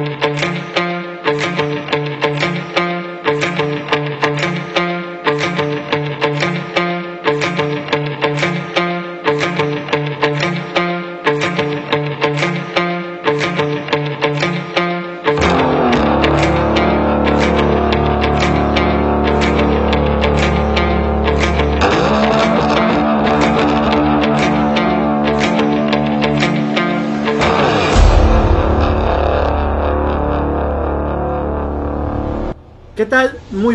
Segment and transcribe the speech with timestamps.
[0.00, 0.69] Muy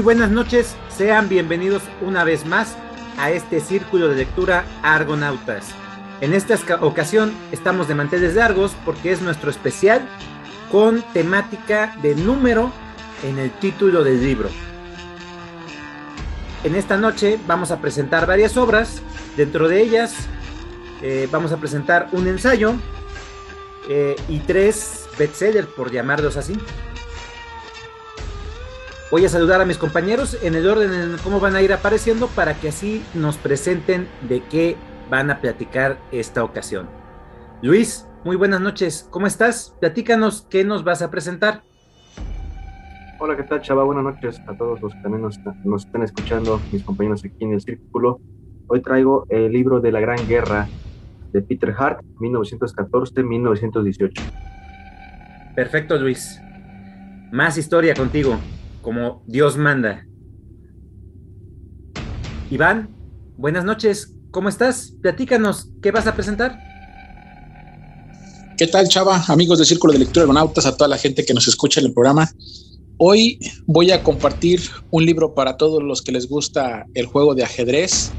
[0.05, 2.77] buenas noches, sean bienvenidos una vez más
[3.17, 5.65] a este círculo de lectura Argonautas.
[6.21, 10.07] En esta ocasión estamos de manteles largos porque es nuestro especial
[10.71, 12.71] con temática de número
[13.23, 14.49] en el título del libro.
[16.63, 19.01] En esta noche vamos a presentar varias obras,
[19.35, 20.13] dentro de ellas
[21.01, 22.75] eh, vamos a presentar un ensayo
[23.89, 26.55] eh, y tres bestsellers, por llamarlos así.
[29.11, 32.25] Voy a saludar a mis compañeros en el orden en cómo van a ir apareciendo
[32.27, 34.77] para que así nos presenten de qué
[35.12, 36.87] van a platicar esta ocasión.
[37.62, 39.07] Luis, muy buenas noches.
[39.12, 39.75] ¿Cómo estás?
[39.79, 41.62] Platícanos qué nos vas a presentar.
[43.20, 43.84] Hola, ¿qué tal, Chava?
[43.84, 47.53] Buenas noches a todos los que también nos, nos están escuchando, mis compañeros aquí en
[47.53, 48.19] el Círculo.
[48.65, 50.67] Hoy traigo el libro de la Gran Guerra
[51.31, 54.13] de Peter Hart, 1914-1918.
[55.55, 56.41] Perfecto, Luis.
[57.31, 58.40] Más historia contigo
[58.85, 60.05] como Dios manda.
[62.51, 62.95] Iván,
[63.35, 64.94] buenas noches, ¿cómo estás?
[65.01, 66.59] Platícanos, ¿qué vas a presentar?
[68.59, 69.23] ¿Qué tal, Chava?
[69.28, 71.94] Amigos de Círculo de Lectura Argonautas, a toda la gente que nos escucha en el
[71.94, 72.29] programa.
[72.97, 74.61] Hoy voy a compartir
[74.91, 78.11] un libro para todos los que les gusta el juego de ajedrez.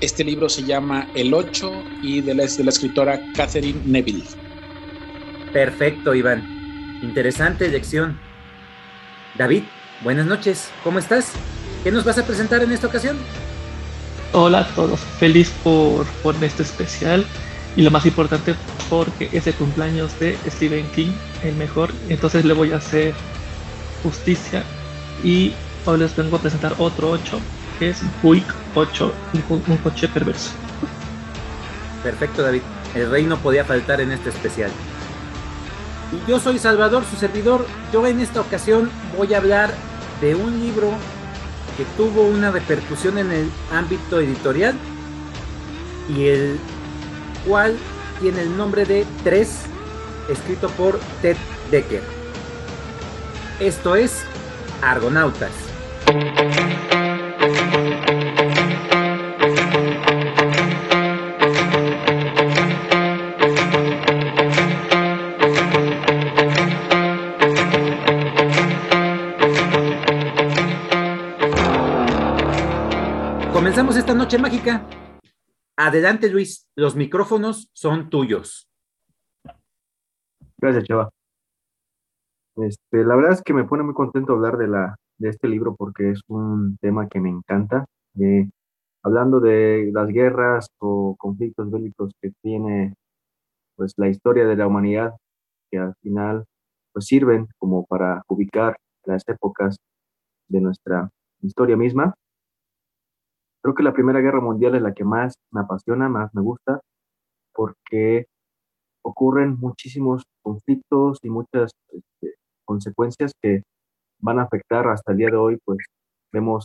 [0.00, 1.70] Este libro se llama El 8
[2.02, 4.24] y de la, de la escritora Catherine Neville.
[5.52, 7.00] Perfecto, Iván.
[7.00, 8.18] Interesante lección.
[9.38, 9.62] David,
[10.02, 11.32] Buenas noches, ¿cómo estás?
[11.84, 13.18] ¿Qué nos vas a presentar en esta ocasión?
[14.32, 17.26] Hola a todos, feliz por, por este especial
[17.76, 18.54] y lo más importante
[18.88, 21.12] porque es el cumpleaños de Stephen King,
[21.44, 23.12] el mejor, entonces le voy a hacer
[24.02, 24.64] justicia
[25.22, 25.52] y
[25.84, 27.38] hoy les vengo a presentar otro 8
[27.78, 29.12] que es Buick 8,
[29.50, 30.52] un, coche perverso.
[32.02, 32.62] Perfecto David,
[32.94, 34.70] el rey no podía faltar en este especial.
[36.10, 37.66] Y yo soy Salvador, su servidor.
[37.92, 39.72] Yo en esta ocasión voy a hablar
[40.20, 40.90] de un libro
[41.76, 44.74] que tuvo una repercusión en el ámbito editorial
[46.14, 46.58] y el
[47.46, 47.76] cual
[48.20, 49.62] tiene el nombre de Tres,
[50.28, 51.36] escrito por Ted
[51.70, 52.02] Decker.
[53.60, 54.22] Esto es
[54.82, 55.69] Argonautas.
[74.40, 74.86] Mágica.
[75.76, 78.68] Adelante, Luis, los micrófonos son tuyos.
[80.58, 81.10] Gracias, Chava.
[82.56, 85.74] Este, la verdad es que me pone muy contento hablar de, la, de este libro
[85.76, 87.86] porque es un tema que me encanta.
[89.02, 92.94] Hablando de las guerras o conflictos bélicos que tiene
[93.76, 95.14] pues, la historia de la humanidad,
[95.70, 96.44] que al final
[96.92, 99.76] pues, sirven como para ubicar las épocas
[100.48, 101.08] de nuestra
[101.40, 102.14] historia misma.
[103.62, 106.80] Creo que la Primera Guerra Mundial es la que más me apasiona, más me gusta,
[107.52, 108.26] porque
[109.02, 113.62] ocurren muchísimos conflictos y muchas este, consecuencias que
[114.20, 115.78] van a afectar hasta el día de hoy, pues
[116.32, 116.64] vemos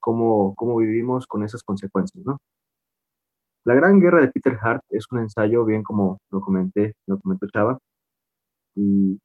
[0.00, 2.38] cómo, cómo vivimos con esas consecuencias, ¿no?
[3.64, 7.46] La Gran Guerra de Peter Hart es un ensayo, bien como lo comenté, lo comentó
[7.48, 7.78] Chava,
[8.76, 9.18] y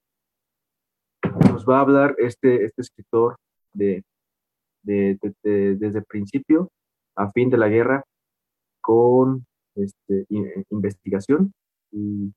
[1.51, 3.35] nos va a hablar este, este escritor
[3.73, 4.03] de,
[4.84, 6.69] de, desde el principio
[7.22, 8.04] a fin de la guerra
[8.82, 9.46] con
[9.76, 11.54] este, eh, investigación
[11.92, 12.34] y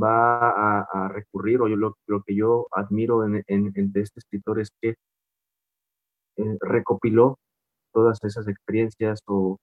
[0.00, 3.42] va a, recurrir, o yo, lo, que yo admiro en,
[3.92, 4.90] de este escritor es que
[6.36, 7.38] eh, recopiló
[7.92, 9.58] todas esas experiencias o,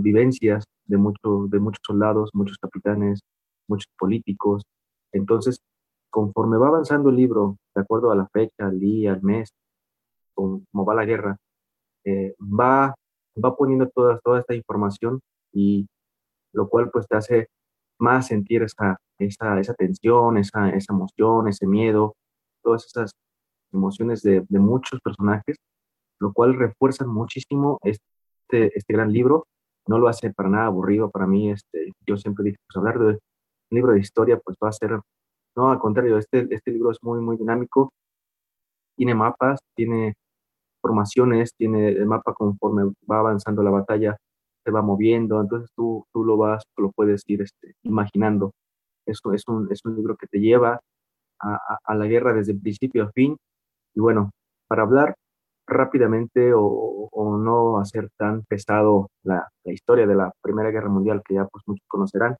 [0.00, 3.20] vivencias de, muchos de muchos soldados, muchos capitanes,
[3.66, 4.62] muchos políticos.
[5.12, 5.60] Entonces,
[6.10, 9.50] conforme va avanzando el libro, de acuerdo a la fecha, al día, al mes,
[10.34, 11.36] como va la guerra,
[12.04, 12.94] eh, va,
[13.44, 15.20] va poniendo toda, toda esta información
[15.52, 15.86] y
[16.52, 17.48] lo cual pues te hace
[17.98, 22.14] más sentir esa, esa, esa tensión, esa, esa emoción, ese miedo,
[22.62, 23.12] todas esas
[23.72, 25.56] emociones de, muchos personajes,
[26.20, 29.46] lo cual refuerza muchísimo este, este gran libro.
[29.86, 31.50] No lo hace para nada aburrido para mí.
[31.50, 33.18] Este, yo siempre dije, pues hablar de un
[33.70, 35.00] libro de historia pues va a ser
[35.56, 37.92] No, al contrario, este, este libro es muy, muy dinámico.
[38.96, 40.14] Tiene mapas, tiene
[40.80, 44.16] formaciones, tiene el mapa conforme va avanzando la batalla,
[44.64, 48.52] se va moviendo, entonces tú, tú lo vas, lo puedes ir este, imaginando.
[49.06, 50.80] Eso es un, es un libro que te lleva
[51.40, 53.36] a, a, la guerra desde principio a fin.
[53.94, 54.30] Y bueno,
[54.68, 55.14] para hablar
[55.66, 61.22] rápidamente o, o no hacer tan pesado la, la, historia de la Primera Guerra Mundial,
[61.24, 62.36] que ya pues muchos conocerán,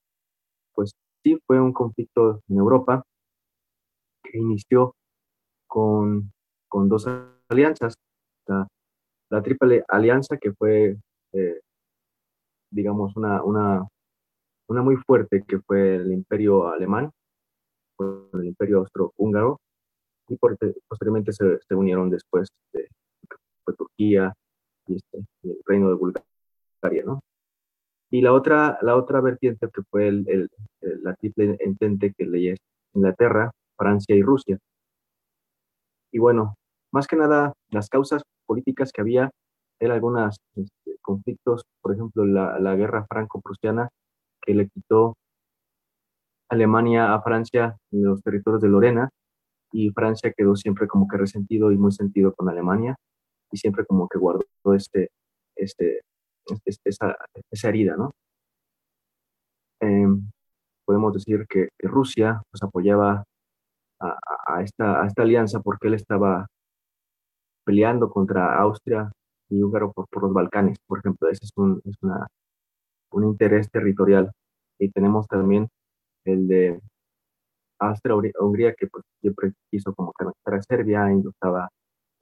[0.75, 0.93] pues
[1.23, 3.03] sí fue un conflicto en Europa
[4.23, 4.95] que inició
[5.67, 6.33] con,
[6.69, 7.09] con dos
[7.49, 7.95] alianzas,
[8.49, 10.97] la, Triple Alianza, que fue,
[11.33, 11.61] eh,
[12.71, 13.87] digamos, una, una,
[14.69, 17.11] una muy fuerte, que fue el Imperio Alemán,
[17.99, 19.61] el Imperio Austrohúngaro,
[20.29, 22.89] y posteriormente se, se, unieron después de,
[23.65, 24.33] fue Turquía
[24.87, 27.21] y, este, y, el Reino de Bulgaria, ¿no?
[28.11, 30.49] Y la otra, la otra vertiente que fue el, el,
[31.03, 32.55] la triple entente que leía
[32.95, 34.59] Inglaterra, Francia y Rusia.
[36.11, 36.55] Y bueno,
[36.91, 39.31] más que nada, las causas políticas que había
[39.81, 43.89] eran algunos este, conflictos, por ejemplo, la, la guerra franco-prusiana
[44.43, 45.17] que le quitó
[46.49, 49.11] Alemania a Francia en los territorios de Lorena
[49.73, 52.97] y Francia quedó siempre como que resentido y muy sentido con Alemania
[53.53, 55.11] y siempre como que guardó este,
[55.57, 56.01] este,
[56.67, 57.17] este esa,
[57.51, 58.13] esa, herida, ¿no?
[59.81, 60.07] Eh,
[60.85, 63.25] podemos decir que, que, Rusia pues apoyaba
[64.01, 66.47] a, a, esta, a esta alianza porque él estaba
[67.69, 69.13] peleando contra Austria
[69.51, 72.27] y Húngaro por, por los Balcanes, por ejemplo, ese es un, es una,
[73.11, 74.33] un interés territorial.
[74.79, 75.69] Y tenemos también
[76.25, 76.81] el de
[77.79, 81.69] Austria-Hungría, que pues, siempre quiso como que a Serbia y lo estaba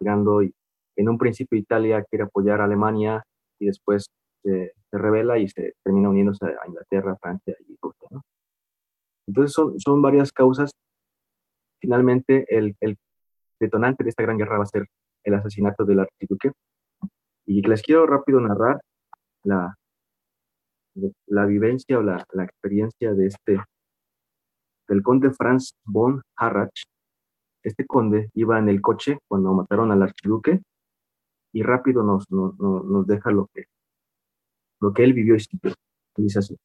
[0.00, 0.42] llegando.
[0.42, 0.52] Y
[0.96, 3.22] en un principio Italia quiere apoyar a Alemania
[3.60, 4.06] y después
[4.42, 8.08] se, se revela y se termina uniéndose a Inglaterra, Francia y Rusia.
[8.10, 8.22] ¿no?
[9.28, 10.72] Entonces son, son varias causas.
[11.80, 12.96] Finalmente, el, el
[13.60, 14.88] detonante de esta gran guerra va a ser
[15.26, 16.52] el asesinato del archiduque.
[17.44, 18.80] Y les quiero rápido narrar
[19.44, 19.74] la,
[21.26, 23.60] la vivencia o la, la experiencia de este,
[24.88, 26.82] del conde Franz von Harrach.
[27.62, 30.62] Este conde iba en el coche cuando mataron al archiduque
[31.52, 33.64] y rápido nos, nos, nos deja lo que,
[34.80, 35.72] lo que él vivió y sintió.
[36.16, 36.56] Dice así.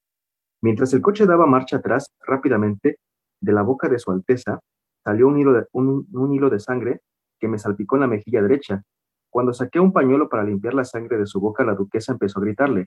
[0.61, 2.97] Mientras el coche daba marcha atrás, rápidamente,
[3.41, 4.59] de la boca de su Alteza,
[5.03, 7.01] salió un hilo un, un hilo de sangre
[7.41, 8.83] que me salpicó en la mejilla derecha.
[9.29, 12.43] Cuando saqué un pañuelo para limpiar la sangre de su boca, la duquesa empezó a
[12.43, 12.85] gritarle,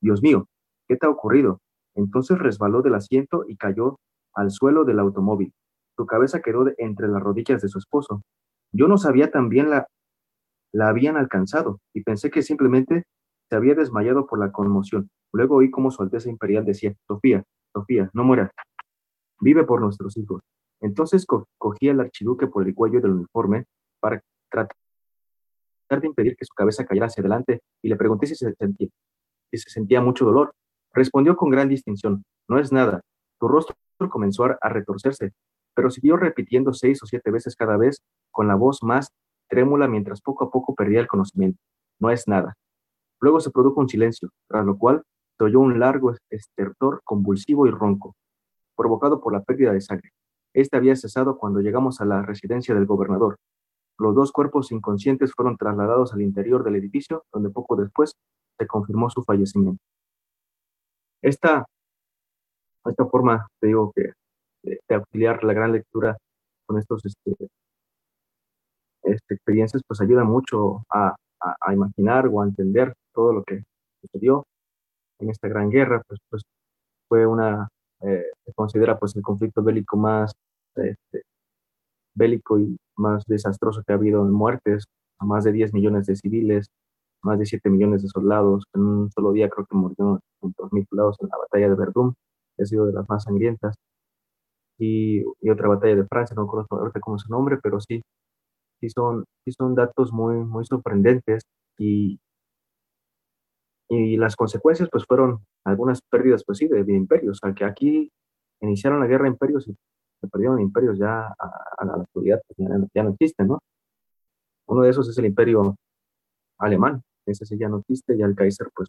[0.00, 0.48] Dios mío,
[0.88, 1.60] ¿qué te ha ocurrido?
[1.94, 3.98] Entonces resbaló del asiento y cayó
[4.34, 5.52] al suelo del automóvil.
[5.96, 8.22] Su cabeza quedó entre las rodillas de su esposo.
[8.72, 9.86] Yo no sabía también la,
[10.72, 13.04] la habían alcanzado y pensé que simplemente
[13.48, 15.10] se había desmayado por la conmoción.
[15.32, 18.50] Luego oí como su Alteza Imperial decía, Sofía, Sofía, no mueras.
[19.40, 20.42] Vive por nuestros hijos.
[20.80, 23.66] Entonces co cogí al archiduque por el cuello del uniforme
[24.02, 24.20] para
[24.50, 24.74] tratar
[26.00, 28.88] de impedir que su cabeza cayera hacia adelante y le pregunté si se sentía,
[29.50, 30.54] si se sentía mucho dolor.
[30.92, 33.00] Respondió con gran distinción, no es nada.
[33.38, 33.76] Tu rostro
[34.10, 35.32] comenzó a retorcerse,
[35.74, 39.08] pero siguió repitiendo seis o siete veces cada vez con la voz más
[39.48, 41.58] trémula mientras poco a poco perdía el conocimiento.
[41.98, 42.56] No es nada.
[43.20, 45.02] Luego se produjo un silencio, tras lo cual
[45.38, 48.16] se oyó un largo estertor convulsivo y ronco,
[48.76, 50.10] provocado por la pérdida de sangre.
[50.54, 53.38] Este había cesado cuando llegamos a la residencia del gobernador.
[54.02, 58.16] Los dos cuerpos inconscientes fueron trasladados al interior del edificio, donde poco después
[58.58, 59.80] se confirmó su fallecimiento.
[61.22, 61.64] Esta,
[62.84, 64.12] esta forma, te digo que
[64.64, 66.18] de, auxiliar la gran lectura
[66.66, 67.48] con estos este,
[69.04, 73.62] este, experiencias, pues ayuda mucho a, a, a, imaginar o a entender todo lo que
[74.00, 74.44] sucedió
[75.20, 76.42] en esta gran guerra, pues, pues
[77.08, 77.68] fue una,
[78.00, 80.32] eh, se considera pues el conflicto bélico más
[80.74, 81.22] este,
[82.14, 84.84] bélico y más desastroso que ha habido en muertes,
[85.18, 86.68] a más de 10 millones de civiles,
[87.22, 88.64] más de 7 millones de soldados.
[88.74, 92.14] En un solo día creo que murieron 2.000 soldados en la batalla de Verdún,
[92.56, 93.76] que ha sido de las más sangrientas.
[94.78, 98.02] Y, y otra batalla de Francia, no conozco ahorita cómo es su nombre, pero sí,
[98.80, 101.42] sí son, sí son datos muy, muy sorprendentes
[101.78, 102.18] y,
[103.88, 107.64] y las consecuencias pues fueron algunas pérdidas pues sí de, de imperios, o sea, que
[107.64, 108.10] aquí
[108.60, 109.76] iniciaron la guerra de imperios y
[110.22, 113.58] se perdieron imperios ya a, la actualidad pues ya, no existen, ¿no?
[114.66, 115.74] Uno de esos es el imperio
[116.58, 118.88] alemán, ese sí ya no existe, ya el Kaiser pues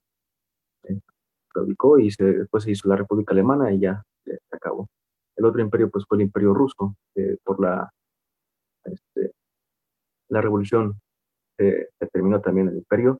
[0.84, 1.00] eh,
[2.00, 4.88] y después se hizo la República Alemana y ya se acabó.
[5.36, 7.92] El otro imperio pues fue el imperio ruso, eh, por la,
[8.86, 9.32] este,
[10.30, 11.00] la revolución
[11.58, 13.20] eh, terminó también el imperio,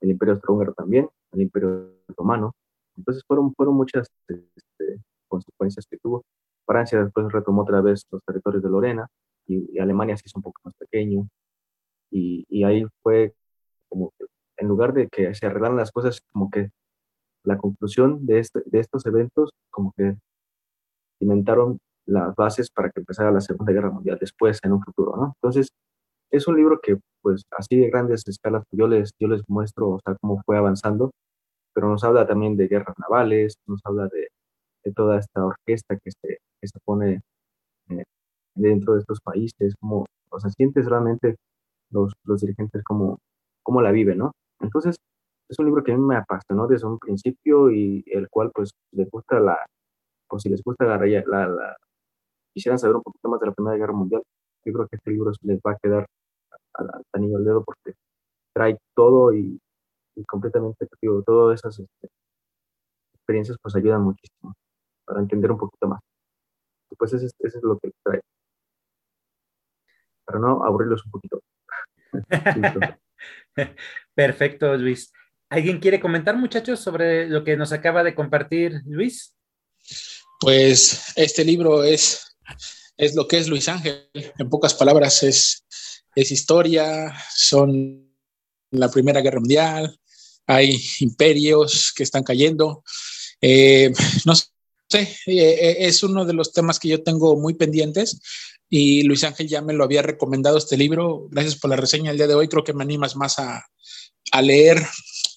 [0.00, 2.54] el imperio austrohúngaro también, el imperio otomano.
[2.96, 6.24] Entonces fueron, fueron muchas este, consecuencias que tuvo.
[6.66, 9.08] Francia después retomó otra vez los territorios de Lorena
[9.46, 11.28] y, Alemania se hizo un poco más pequeño.
[12.10, 13.34] Y, y, ahí fue
[13.88, 14.12] como
[14.56, 16.70] en lugar de que se arreglaran las cosas, como que
[17.44, 20.16] la conclusión de, este, de estos eventos, como que
[21.18, 25.34] cimentaron las bases para que empezara la Segunda Guerra Mundial después, en un futuro, ¿no?
[25.36, 25.68] Entonces,
[26.30, 30.00] es un libro que, pues, así de grandes escalas, yo les, yo les muestro, o
[30.04, 31.12] sea, cómo fue avanzando,
[31.74, 34.28] pero nos habla también de guerras navales, nos habla de,
[34.84, 37.20] de toda esta orquesta que se, que se pone
[37.90, 38.04] eh,
[38.54, 41.36] dentro de estos países, como, o sea, sientes realmente
[41.90, 43.18] los, los dirigentes como,
[43.62, 44.32] cómo la viven, ¿no?
[44.60, 44.96] Entonces,
[45.48, 48.72] es un libro que a mí me apasionó desde un principio y el cual, pues,
[48.92, 49.58] les gusta la,
[50.30, 51.76] o si les gusta la, la, la
[52.54, 54.22] quisieran saber un poquito más de la Primera Guerra Mundial,
[54.64, 56.06] yo creo que este libro les va a quedar
[56.74, 57.94] al anillo al dedo porque
[58.54, 59.60] trae todo y,
[60.28, 62.08] completamente, digo, todas esas este,
[63.14, 64.54] experiencias pues ayudan muchísimo
[65.04, 66.00] para entender un poquito más.
[66.98, 68.20] Pues eso, es lo que trae.
[70.24, 71.42] Para no aburrirlos un poquito.
[74.14, 75.12] Perfecto, Luis.
[75.48, 79.34] ¿Alguien quiere comentar, muchachos, sobre lo que nos acaba de compartir Luis?
[80.40, 82.36] Pues este libro es,
[82.96, 84.08] es lo que es Luis Ángel.
[84.14, 85.66] En pocas palabras, es,
[86.14, 88.12] es historia, son
[88.70, 89.98] la Primera Guerra Mundial,
[90.46, 92.82] hay imperios que están cayendo.
[93.40, 93.92] Eh,
[94.24, 94.46] no sé,
[95.00, 98.20] eh, eh, es uno de los temas que yo tengo muy pendientes
[98.68, 101.28] y Luis Ángel ya me lo había recomendado este libro.
[101.30, 102.48] Gracias por la reseña el día de hoy.
[102.48, 103.64] Creo que me animas más a,
[104.32, 104.82] a leer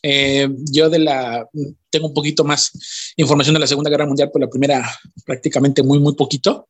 [0.07, 1.49] eh, yo de la
[1.89, 2.71] tengo un poquito más
[3.17, 6.69] información de la Segunda Guerra Mundial, pero la primera prácticamente muy, muy poquito.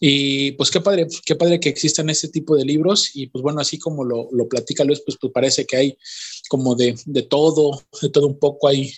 [0.00, 3.12] Y pues qué padre, qué padre que existan ese tipo de libros.
[3.14, 5.98] Y pues bueno, así como lo, lo platica Luis, pues, pues parece que hay
[6.48, 8.66] como de, de todo, de todo un poco.
[8.66, 8.92] Hay,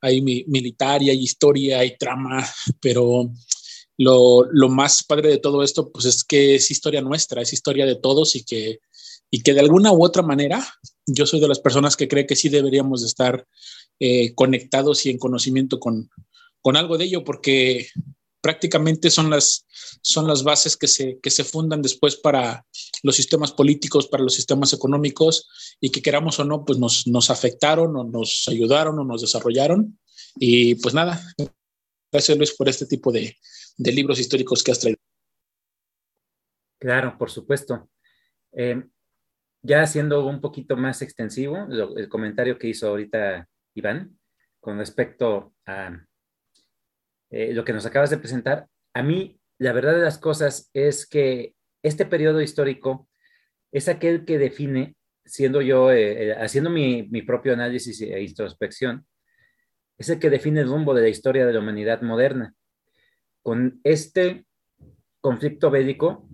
[0.00, 2.46] hay militar y hay historia, hay trama,
[2.80, 3.30] pero
[3.98, 7.84] lo, lo, más padre de todo esto, pues es que es historia nuestra, es historia
[7.84, 8.80] de todos y que,
[9.30, 10.66] y que de alguna u otra manera
[11.06, 13.46] yo soy de las personas que cree que sí deberíamos de estar
[13.98, 16.08] eh, conectados y en conocimiento con,
[16.62, 17.88] con algo de ello, porque
[18.40, 19.66] prácticamente son las,
[20.02, 22.64] son las bases que se, que se fundan después para
[23.02, 27.30] los sistemas políticos, para los sistemas económicos, y que queramos o no, pues nos, nos
[27.30, 29.98] afectaron o nos ayudaron o nos desarrollaron.
[30.36, 31.20] Y pues nada,
[32.12, 33.36] gracias Luis por este tipo de,
[33.76, 35.00] de libros históricos que has traído.
[36.78, 37.90] Claro, por supuesto.
[38.52, 38.82] Eh,
[39.62, 41.66] ya siendo un poquito más extensivo,
[41.96, 44.18] el comentario que hizo ahorita Iván
[44.60, 46.06] con respecto a
[47.30, 51.06] eh, lo que nos acabas de presentar, a mí la verdad de las cosas es
[51.06, 53.08] que este periodo histórico
[53.72, 59.06] es aquel que define, siendo yo, eh, eh, haciendo mi, propio análisis e introspección,
[59.98, 62.54] es el que define el rumbo de la historia de la humanidad moderna.
[63.42, 64.46] Con este
[65.20, 66.26] conflicto bélico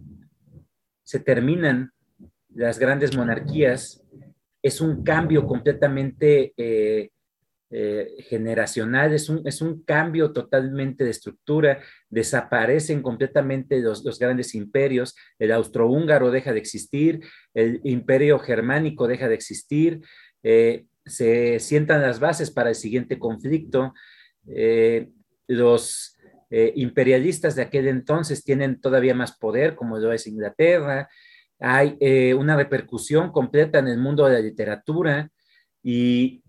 [1.03, 1.93] se terminan
[2.55, 4.05] las grandes monarquías,
[4.63, 7.11] es un cambio completamente eh,
[7.71, 14.55] eh, generacional, es un, es un cambio totalmente de estructura, desaparecen completamente los, los grandes
[14.55, 17.21] imperios, el austrohúngaro deja de existir,
[17.55, 20.01] el imperio germánico deja de existir,
[20.43, 23.95] eh, se sientan las bases para el siguiente conflicto,
[25.49, 26.17] los
[26.51, 31.09] imperialistas de aquel entonces tienen todavía más poder, como lo es Inglaterra,
[31.59, 35.31] hay eh, una repercusión completa en el mundo de la literatura
[35.83, 36.43] y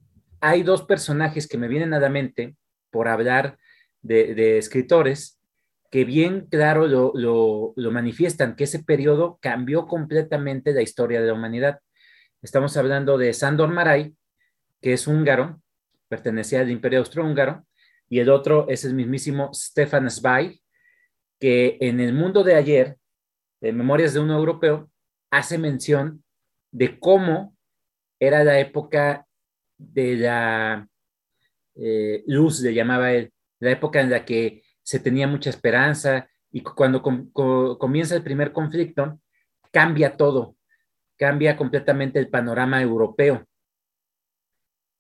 [0.48, 2.56] hay dos personajes que me vienen a la mente
[2.90, 3.58] por hablar
[4.02, 5.42] de, escritores
[5.92, 11.80] que bien claro lo, manifiestan, que ese periodo cambió completamente la historia de la humanidad.
[12.42, 14.16] Estamos hablando de Sándor Maray,
[14.82, 15.62] que es húngaro,
[16.08, 17.66] pertenecía al imperio austrohúngaro,
[18.08, 20.62] y el otro es el mismísimo Stefan Zweig,
[21.42, 22.98] que en el mundo de ayer,
[23.60, 24.90] de Memorias de un Europeo,
[25.30, 26.24] hace mención
[26.72, 27.54] de cómo
[28.20, 29.27] era la época
[29.78, 30.88] de la
[31.76, 36.62] eh, luz, le llamaba él, la época en la que se tenía mucha esperanza y
[36.62, 37.02] cuando
[37.78, 39.20] comienza el primer conflicto,
[39.72, 40.56] cambia todo,
[41.18, 43.46] cambia completamente el panorama europeo.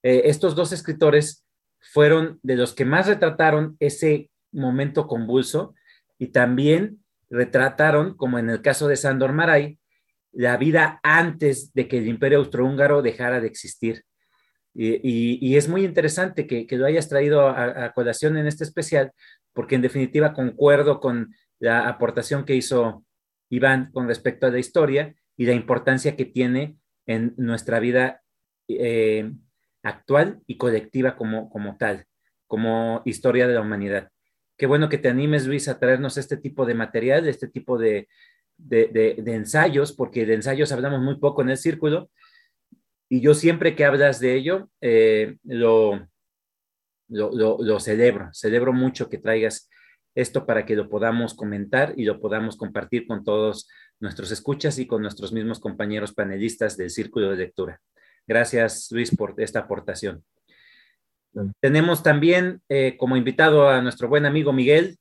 [0.03, 1.45] Eh, estos dos escritores
[1.79, 5.73] fueron de los que más retrataron ese momento convulso
[6.17, 9.79] y también retrataron, como en el caso de Sandor Maray,
[10.31, 14.03] la vida antes de que el imperio austrohúngaro dejara de existir.
[14.79, 19.11] Y, es muy interesante que, lo hayas traído a, colación en este especial,
[19.53, 23.03] porque en definitiva concuerdo con la aportación que hizo
[23.49, 28.21] Iván con respecto a la historia y la importancia que tiene en nuestra vida
[28.67, 29.31] eh,
[29.81, 32.05] actual y colectiva como, tal,
[32.45, 34.09] como historia de la humanidad.
[34.57, 38.07] Qué bueno que te animes, Luis, a traernos este tipo de material, este tipo de,
[39.25, 42.11] ensayos, porque de ensayos hablamos muy poco en el círculo.
[43.09, 46.07] Y yo siempre que hablas de ello, eh, lo,
[47.07, 48.29] lo, celebro.
[48.33, 49.69] Celebro mucho que traigas
[50.15, 54.87] esto para que lo podamos comentar y lo podamos compartir con todos nuestros escuchas y
[54.87, 57.81] con nuestros mismos compañeros panelistas del Círculo de Lectura.
[58.25, 60.23] Gracias, Luis, por esta aportación.
[61.59, 64.97] Tenemos también eh, como invitado a nuestro buen amigo Miguel,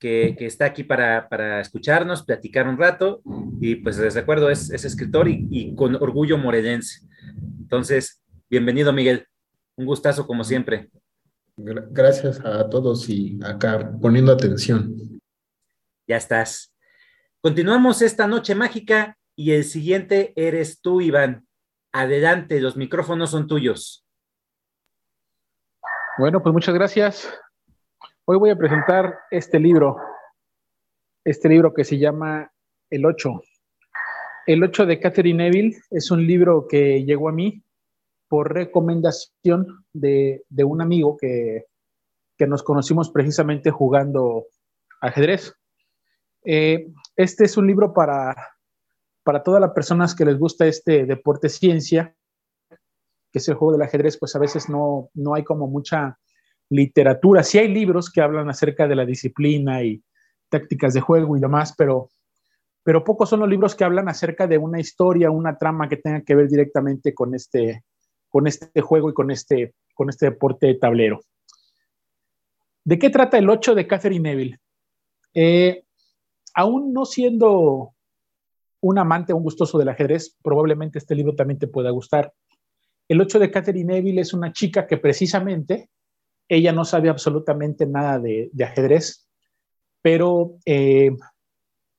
[0.00, 3.22] que, está aquí para, escucharnos, platicar un rato,
[3.60, 7.06] y pues les recuerdo, es, escritor y, con orgullo morelense.
[7.60, 9.26] Entonces, bienvenido Miguel,
[9.76, 10.90] un gustazo como siempre.
[11.56, 15.20] Gracias a todos y acá poniendo atención.
[16.08, 16.74] Ya estás.
[17.42, 21.46] Continuamos esta noche mágica y el siguiente eres tú, Iván.
[21.92, 24.06] Adelante, los micrófonos son tuyos.
[26.18, 27.30] Bueno, pues muchas gracias.
[28.26, 29.96] Hoy voy a presentar este libro,
[31.24, 32.52] este libro que se llama
[32.90, 33.42] El 8.
[34.46, 37.62] El 8 de Catherine Neville es un libro que llegó a mí
[38.28, 41.66] por recomendación de, un amigo que,
[42.46, 44.46] nos conocimos precisamente jugando
[45.00, 45.54] ajedrez.
[46.44, 48.34] Eh, este es un libro para,
[49.24, 52.14] para todas las personas que les gusta este deporte ciencia,
[52.68, 56.18] que es el juego del ajedrez, pues a veces no, no hay como mucha
[56.70, 57.42] literatura.
[57.42, 60.02] Sí hay libros que hablan acerca de la disciplina y
[60.48, 62.08] tácticas de juego y demás, pero,
[62.82, 66.22] pero pocos son los libros que hablan acerca de una historia, una trama que tenga
[66.22, 67.84] que ver directamente con este,
[68.28, 71.20] con este juego y con este, con este deporte de tablero.
[72.84, 74.58] ¿De qué trata el 8 de Catherine Neville?
[75.34, 75.84] Eh,
[76.54, 77.94] aún no siendo
[78.80, 82.32] un amante un gustoso del ajedrez, probablemente este libro también te pueda gustar.
[83.08, 85.90] El 8 de Catherine Neville es una chica que precisamente
[86.50, 89.28] ella no sabe absolutamente nada de, ajedrez,
[90.02, 91.10] pero eh,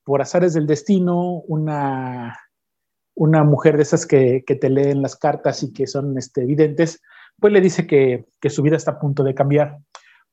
[0.04, 2.36] por azares del destino, una
[3.14, 7.02] una mujer de esas que, te leen las cartas y que son este, evidentes,
[7.38, 9.78] pues le dice que, su vida está a punto de cambiar,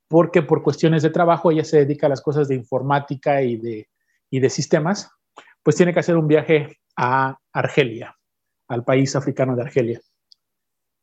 [0.08, 3.90] porque por cuestiones de trabajo ella se dedica a las cosas de informática y de,
[4.30, 5.12] y de sistemas,
[5.64, 8.16] pues tiene que hacer un viaje a Argelia,
[8.68, 10.02] al país africano de Argelia.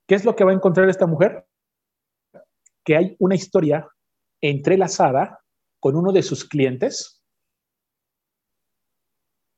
[0.06, 1.44] ¿Qué es lo que va a encontrar esta mujer?
[2.86, 3.86] Que hay una historia
[4.40, 5.40] entrelazada
[5.80, 7.22] con uno de sus clientes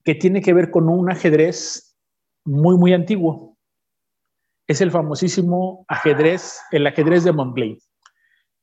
[0.04, 1.94] que tiene que ver con un ajedrez
[2.44, 3.58] muy, muy antiguo.
[4.66, 7.78] Es el famosísimo ajedrez, el ajedrez de Montglain.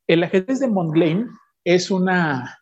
[0.07, 1.29] El ajedrez de Montglain
[1.63, 2.59] es una,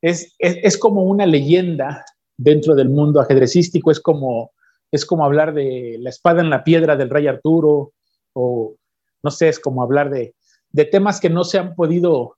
[0.00, 2.04] es, es, como una leyenda
[2.36, 4.52] dentro del mundo ajedrecístico, es como,
[4.92, 7.92] es como hablar de la espada en la piedra del rey Arturo,
[8.34, 8.76] o
[9.22, 10.34] no sé, es como hablar de,
[10.76, 12.36] de temas que no se han podido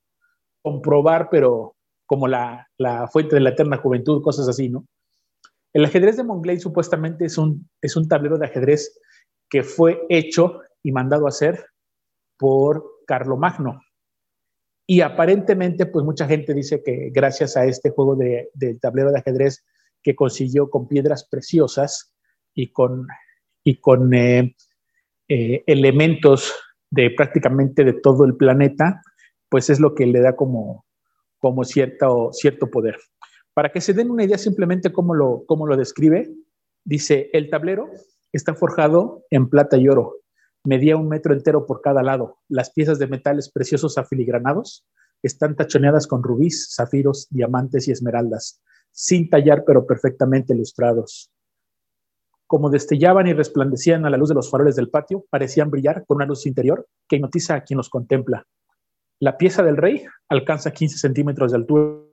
[0.62, 1.74] comprobar, pero
[2.07, 4.87] como la, la fuente de la eterna juventud, cosas así, ¿no?
[5.72, 9.01] El ajedrez de Montglain supuestamente es un, es un tablero de ajedrez
[9.51, 11.66] que fue hecho y mandado a hacer
[12.37, 13.83] por Carlomagno.
[14.87, 19.64] Y aparentemente, pues mucha gente dice que gracias a este juego de, tablero de ajedrez
[20.01, 22.14] que consiguió con piedras preciosas
[22.55, 23.09] y con,
[23.64, 24.55] y con eh,
[25.27, 26.55] eh, elementos
[26.90, 29.03] de prácticamente de todo el planeta,
[29.48, 30.85] pues es lo que le da como,
[31.38, 32.96] como cierto, cierto poder.
[33.55, 36.31] Para que se den una idea simplemente cómo lo, cómo lo describe,
[36.85, 37.90] dice, el tablero
[38.33, 40.16] está forjado en plata y oro,
[40.64, 42.38] medía un metro entero por cada lado.
[42.48, 44.87] Las piezas de metales preciosos afiligranados
[45.22, 48.61] están tachoneadas con rubíes, zafiros, diamantes y esmeraldas,
[48.92, 51.31] sin tallar pero perfectamente ilustrados.
[52.48, 56.16] Como destellaban y resplandecían a la luz de los faroles del patio, parecían brillar con
[56.16, 58.46] una luz interior que hipnotiza a quien los contempla.
[59.20, 62.08] La pieza del rey alcanza 15 centímetros de altura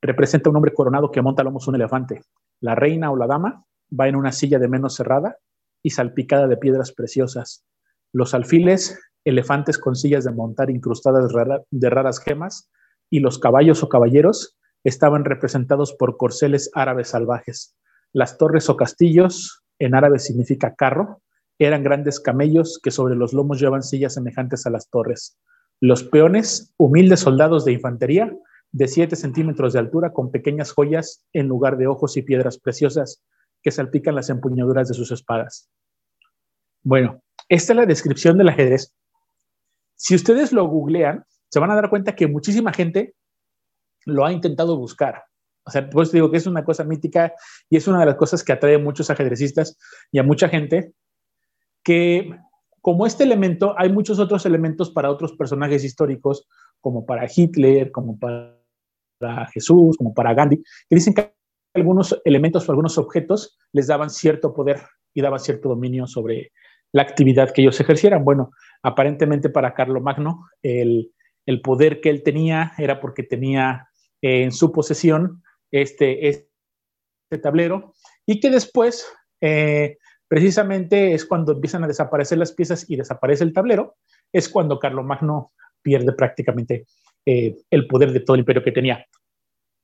[0.00, 2.22] representa un hombre coronado que monta a lomos un elefante.
[2.60, 3.64] La reina o la dama
[3.98, 5.36] va en una silla de menos cerrada
[5.82, 7.64] y salpicada de piedras preciosas.
[8.12, 11.32] Los alfiles, elefantes con sillas de montar incrustadas
[11.70, 12.70] de raras gemas,
[13.10, 17.74] y los caballos o caballeros estaban representados por corceles árabes salvajes.
[18.12, 21.22] Las torres o castillos, en árabe significa carro,
[21.58, 25.36] eran grandes camellos que sobre los lomos llevan sillas semejantes a las torres.
[25.80, 28.32] Los peones, humildes soldados de infantería,
[28.72, 33.22] de 7 centímetros de altura con pequeñas joyas en lugar de ojos y piedras preciosas
[33.62, 35.68] que salpican las empuñaduras de sus espadas.
[36.82, 38.94] Bueno, esta es la descripción del ajedrez.
[39.94, 43.14] Si ustedes lo googlean, se van a dar cuenta que muchísima gente
[44.04, 45.24] lo ha intentado buscar.
[45.68, 47.34] O sea, pues digo que es una cosa mítica
[47.68, 49.76] y es una de las cosas que atrae a muchos ajedrecistas
[50.10, 50.92] y a mucha gente
[51.84, 52.34] que
[52.80, 56.48] como este elemento, hay muchos otros elementos para otros personajes históricos,
[56.80, 58.56] como para Hitler, como para
[59.52, 61.34] Jesús, como para Gandhi, que dicen que
[61.74, 64.80] algunos elementos o algunos objetos les daban cierto poder
[65.12, 66.52] y daban cierto dominio sobre
[66.92, 68.24] la actividad que ellos ejercieran.
[68.24, 68.52] Bueno,
[68.82, 71.12] aparentemente para Carlomagno, el,
[71.44, 73.88] el poder que él tenía era porque tenía
[74.22, 76.48] en su posesión este, este
[77.42, 77.94] tablero
[78.26, 79.06] y que después
[79.40, 83.96] eh, precisamente es cuando empiezan a desaparecer las piezas y desaparece el tablero,
[84.32, 85.52] es cuando Carlomagno
[85.82, 86.86] pierde prácticamente
[87.24, 89.04] eh, el poder de todo el imperio que tenía.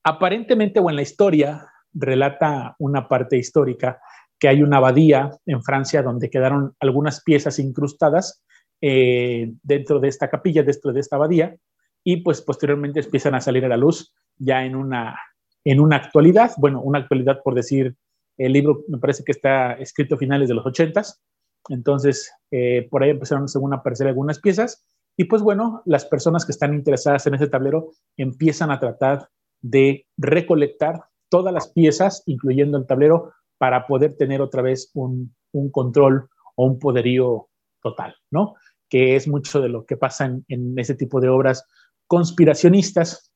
[0.05, 4.01] Aparentemente o en la historia relata una parte histórica
[4.39, 8.43] que hay una abadía en Francia donde quedaron algunas piezas incrustadas
[8.81, 11.57] eh, dentro de esta capilla, dentro de esta abadía,
[12.03, 15.17] y pues posteriormente empiezan a salir a la luz ya en una,
[15.65, 17.97] en una actualidad, bueno, una actualidad por decir,
[18.37, 21.23] el libro me parece que está escrito a finales de los ochentas,
[21.69, 24.85] entonces eh, por ahí empezaron según a aparecer algunas piezas,
[25.17, 29.29] y pues bueno, las personas que están interesadas en ese tablero empiezan a tratar
[29.63, 35.71] de recolectar todas las piezas, incluyendo el tablero, para poder tener otra vez un, un
[35.71, 37.49] control o un poderío
[37.81, 38.55] total, ¿no?
[38.89, 41.65] Que es mucho de lo que pasa en, en ese tipo de obras
[42.07, 43.33] conspiracionistas.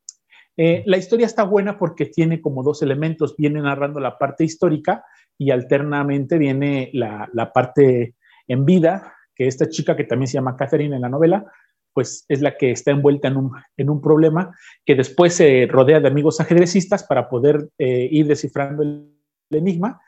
[0.60, 5.04] Eh, la historia está buena porque tiene como dos elementos, viene narrando la parte histórica
[5.38, 8.16] y alternamente viene la, parte
[8.48, 11.44] en vida, que esta chica que también se llama Catherine en la novela,
[11.92, 14.52] pues es la que está envuelta en un, en un problema
[14.84, 19.16] que después se rodea de amigos ajedrecistas para poder eh, ir descifrando el,
[19.50, 20.00] el enigma,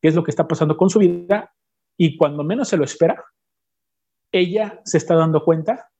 [0.00, 1.52] qué es lo que está pasando con su vida,
[1.98, 3.22] y cuando menos se lo espera,
[4.32, 5.90] ella se está dando cuenta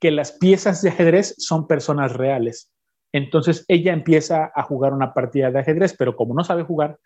[0.00, 2.73] que las piezas de ajedrez son personas reales.
[3.14, 6.98] Entonces ella empieza a jugar una partida de ajedrez, pero como no sabe jugar,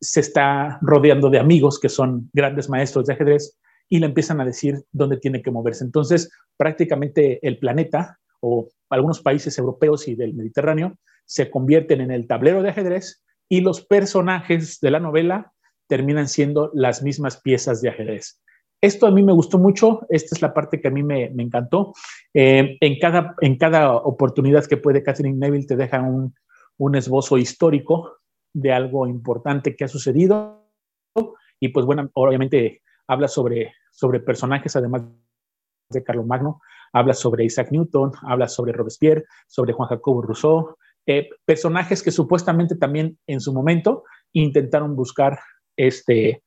[0.00, 4.46] se está rodeando de amigos que son grandes maestros de ajedrez y le empiezan a
[4.46, 5.84] decir dónde tiene que moverse.
[5.84, 10.96] Entonces prácticamente el planeta o algunos países europeos y del Mediterráneo
[11.26, 15.52] se convierten en el tablero de ajedrez y los personajes de la novela
[15.88, 18.40] terminan siendo las mismas piezas de ajedrez.
[18.80, 21.92] Esto a mí me gustó mucho, esta es la parte que a mí me, encantó.
[22.32, 26.34] Eh, en, cada, en cada oportunidad que puede Catherine Neville te deja un,
[26.94, 28.20] esbozo histórico
[28.54, 30.66] de algo importante que ha sucedido
[31.60, 35.02] y pues bueno, obviamente habla sobre, sobre personajes además
[35.90, 36.60] de Magno,
[36.92, 42.76] habla sobre Isaac Newton, habla sobre Robespierre, sobre Juan Jacobo Rousseau, eh, personajes que supuestamente
[42.76, 45.38] también en su momento intentaron buscar
[45.76, 46.42] este,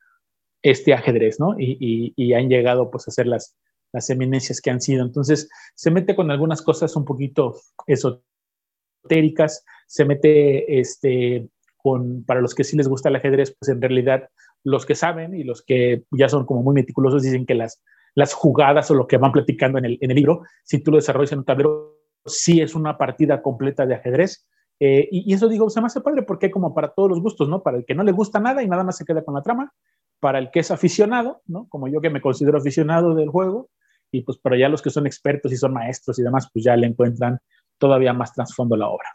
[0.64, 1.54] este ajedrez, ¿no?
[1.58, 3.56] Y, han llegado pues a ser las,
[3.92, 5.04] las eminencias que han sido.
[5.04, 7.54] Entonces, se mete con algunas cosas un poquito
[7.86, 13.80] esotéricas, se mete este, con, para los que sí les gusta el ajedrez, pues en
[13.80, 14.28] realidad
[14.64, 17.82] los que saben y los que ya son como muy meticulosos dicen que las,
[18.14, 20.96] las jugadas o lo que van platicando en el, en el libro, si tú lo
[20.96, 24.46] desarrollas en un tablero, sí es una partida completa de ajedrez.
[24.80, 27.48] Eh, y, y, eso digo, se me hace padre porque como para todos los gustos,
[27.48, 27.62] ¿no?
[27.62, 29.72] Para el que no le gusta nada y nada más se queda con la trama,
[30.20, 31.68] para el que es aficionado, ¿no?
[31.68, 33.70] Como yo que me considero aficionado del juego,
[34.10, 36.76] y pues para ya los que son expertos y son maestros y demás, pues ya
[36.76, 37.38] le encuentran
[37.78, 39.08] todavía más trasfondo la obra.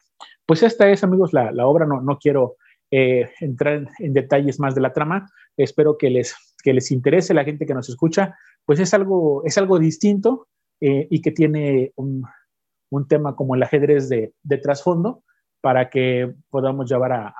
[0.45, 2.57] Pues esta es, amigos, la, la obra, no, no quiero
[2.91, 7.45] eh, entrar en, detalles más de la trama, espero que les, que les interese la
[7.45, 8.35] gente que nos escucha,
[8.65, 10.47] pues es algo, es algo distinto
[10.81, 12.23] eh, y que tiene un,
[12.89, 15.23] un, tema como el ajedrez de, de trasfondo
[15.61, 17.33] para que podamos llevar a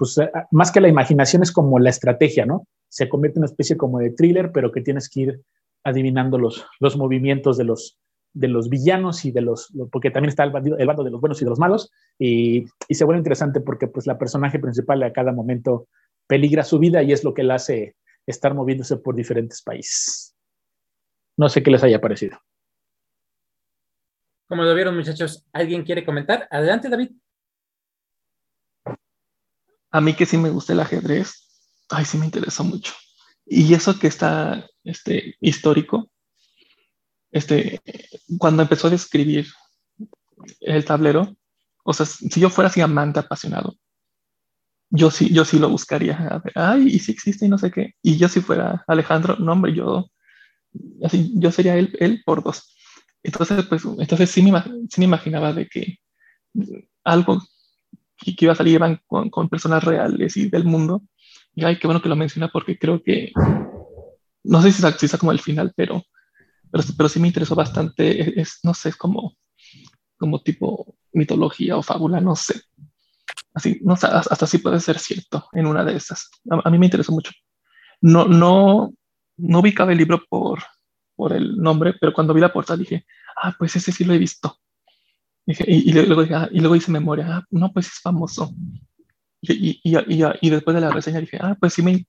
[0.00, 2.66] pues eh, más que la imaginación es como la estrategia, ¿no?
[2.88, 5.40] Se convierte en una especie como de thriller, pero que tienes que ir
[5.84, 7.98] adivinando los, los movimientos de los,
[8.32, 11.42] de los villanos y de los, porque también está el, el bando de los buenos
[11.42, 15.12] y de los malos, y, y, se vuelve interesante porque pues la personaje principal a
[15.12, 15.86] cada momento
[16.26, 20.34] peligra su vida y es lo que le hace estar moviéndose por diferentes países.
[21.36, 22.38] No sé qué les haya parecido.
[24.48, 26.48] Como lo vieron muchachos, ¿alguien quiere comentar?
[26.50, 27.10] Adelante David
[29.90, 31.48] a mí que sí me gusta el ajedrez,
[31.88, 32.92] ay, sí me interesó mucho.
[33.46, 36.10] Y eso que está este, histórico,
[37.32, 37.80] este,
[38.38, 39.46] cuando empezó a describir
[40.60, 41.36] el tablero,
[41.84, 43.76] o sea, si yo fuera así amante apasionado,
[44.90, 46.16] yo sí, yo sí lo buscaría.
[46.16, 47.94] A ver, ay, y si existe y no sé qué.
[48.02, 50.10] Y yo si fuera Alejandro, no, hombre, yo,
[51.04, 52.74] así, yo sería él, él por dos.
[53.22, 55.98] Entonces, pues, entonces sí me, sí me imaginaba de que
[57.04, 57.40] algo
[58.20, 61.02] que, iba a salir con, con, personas reales y del mundo.
[61.54, 63.32] Y ay, qué bueno que lo menciona porque creo que,
[64.44, 66.04] no sé si es, si como el final, pero,
[66.70, 68.40] pero, pero, sí me interesó bastante.
[68.40, 69.36] Es, no sé, es como,
[70.16, 72.60] como tipo mitología o fábula, no sé.
[73.54, 76.30] Así, no sé, hasta sí puede ser cierto en una de esas.
[76.50, 77.32] A, a, mí me interesó mucho.
[78.00, 78.92] No, no,
[79.36, 80.60] no ubicaba el libro por,
[81.16, 83.06] por el nombre, pero cuando vi la portada dije,
[83.42, 84.58] ah, pues ese sí lo he visto.
[85.46, 88.50] Y, luego ah, y luego hice memoria, ah, no, pues es famoso.
[89.40, 92.06] Y, y, después de la reseña dije, ah, pues sí me,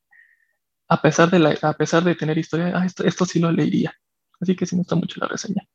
[0.91, 3.93] a pesar de, la, a pesar de tener historia, ah, esto, esto sí lo leería.
[4.41, 5.65] Así que sí me gusta mucho la reseña.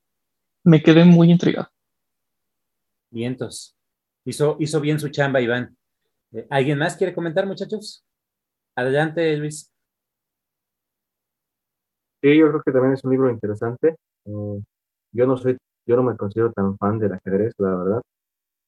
[0.63, 1.71] Me quedé muy intrigado.
[3.11, 3.75] Vientos.
[4.27, 5.75] Hizo, hizo bien su chamba, Iván.
[6.33, 8.05] Eh, ¿Alguien más quiere comentar, muchachos?
[8.75, 9.73] Adelante, Luis.
[12.21, 13.97] Sí, yo creo que también es un libro interesante.
[14.27, 14.63] Eh,
[15.13, 18.03] yo no soy, yo no me considero tan fan del ajedrez, la verdad,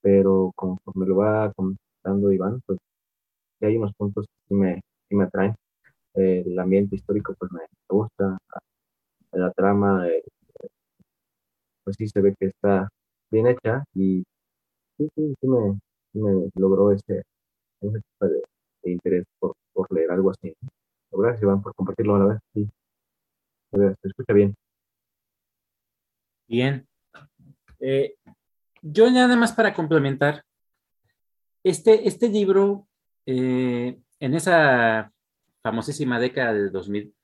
[0.03, 2.79] pero conforme lo va comentando Iván, pues
[3.61, 5.55] hay unos puntos que me, sí me atraen.
[6.15, 8.39] Eh, el ambiente histórico, pues me gusta,
[9.33, 10.07] la trama,
[11.85, 12.89] pues sí se ve que está
[13.31, 14.25] bien hecha y
[14.99, 15.79] sí, sí, sí me,
[16.57, 17.23] logró ese,
[17.81, 18.43] ese tipo de,
[18.85, 20.55] interés por, por, leer algo así.
[21.13, 22.41] Gracias, Iván, por compartirlo a la vez.
[22.55, 22.71] Sí,
[23.73, 24.55] se escucha bien.
[26.49, 26.87] Bien.
[27.81, 28.17] Eh,
[28.83, 30.45] yo nada más para complementar,
[31.63, 32.87] este, este libro,
[33.27, 35.13] eh, en esa
[35.63, 37.15] famosísima década del 2000,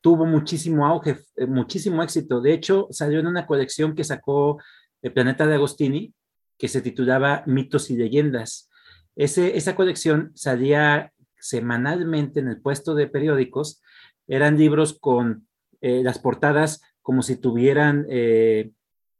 [0.00, 2.40] tuvo muchísimo auge, eh, muchísimo éxito.
[2.40, 4.58] De hecho, salió en una colección que sacó
[5.02, 6.14] el Planeta de Agostini,
[6.56, 8.70] que se titulaba Mitos y Leyendas.
[9.14, 13.82] Esa colección salía semanalmente en el puesto de periódicos.
[14.26, 15.46] Eran libros con
[15.80, 18.70] las portadas como si tuvieran eh,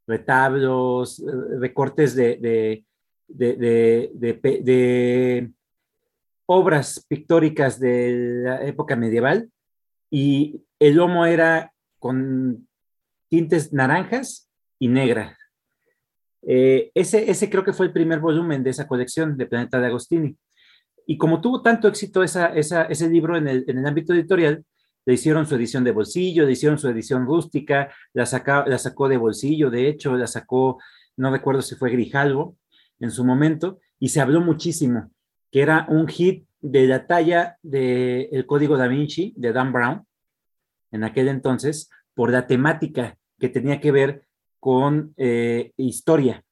[0.07, 1.24] retablos,
[1.59, 2.85] recortes de,
[6.44, 9.51] obras pictóricas de la época medieval
[10.11, 12.68] y el lomo era con
[13.31, 15.38] tintes naranjas y negra.
[16.42, 19.87] Eh, ese, ese creo que fue el primer volumen de esa colección de Planeta de
[19.87, 20.37] Agostini.
[21.07, 24.62] Y como tuvo tanto éxito ese libro en el, ámbito editorial,
[25.09, 28.25] le hicieron su edición de bolsillo, le hicieron su edición rústica, la,
[28.66, 30.83] la sacó de bolsillo, de hecho, la sacó,
[31.16, 32.59] no recuerdo si fue Grijalvo
[33.01, 35.11] en su momento, y se habló muchísimo,
[35.51, 40.07] que era un hit de la talla del el Código da Vinci de Dan Brown,
[40.90, 44.27] en aquel entonces, por la temática que tenía que ver
[44.61, 46.44] con eh, historia,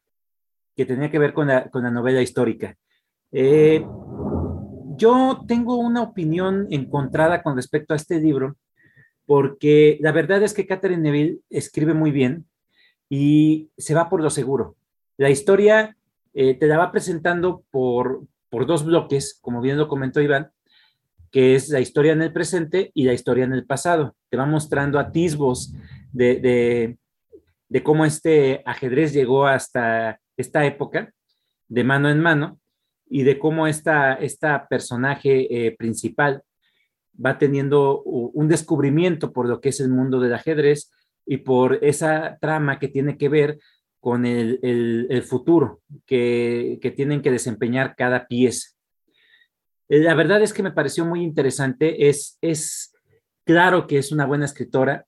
[0.74, 2.74] que tenía que ver con la, novela histórica.
[3.32, 3.84] Eh,
[4.96, 8.56] yo tengo una opinión encontrada con respecto a este libro,
[9.26, 12.46] porque la verdad es que Catherine Neville escribe muy bien
[13.08, 14.76] y se va por lo seguro.
[15.16, 15.96] La historia
[16.34, 20.50] eh, te la va presentando por, por dos bloques, como bien lo comentó Iván,
[21.30, 24.14] que es la historia en el presente y la historia en el pasado.
[24.30, 25.74] Te va mostrando atisbos
[26.12, 26.96] de,
[27.68, 31.12] de, cómo este ajedrez llegó hasta esta época,
[31.68, 32.58] de mano en mano,
[33.08, 36.42] y de cómo esta, esta personaje eh, principal
[37.24, 40.92] va teniendo un descubrimiento por lo que es el mundo del ajedrez
[41.24, 43.58] y por esa trama que tiene que ver
[44.00, 48.76] con el, el, futuro que, que, tienen que desempeñar cada pieza.
[49.88, 52.08] Eh, la verdad es que me pareció muy interesante.
[52.08, 52.92] Es, es
[53.44, 55.06] claro que es una buena escritora,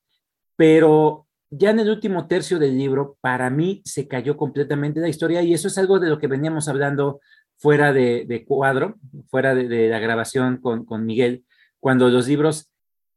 [0.57, 5.43] pero ya en el último tercio del libro, para mí se cayó completamente la historia
[5.43, 7.21] y eso es algo de lo que veníamos hablando
[7.59, 8.97] fuera de, cuadro,
[9.29, 11.44] fuera de, la grabación con, Miguel,
[11.81, 12.71] cuando los libros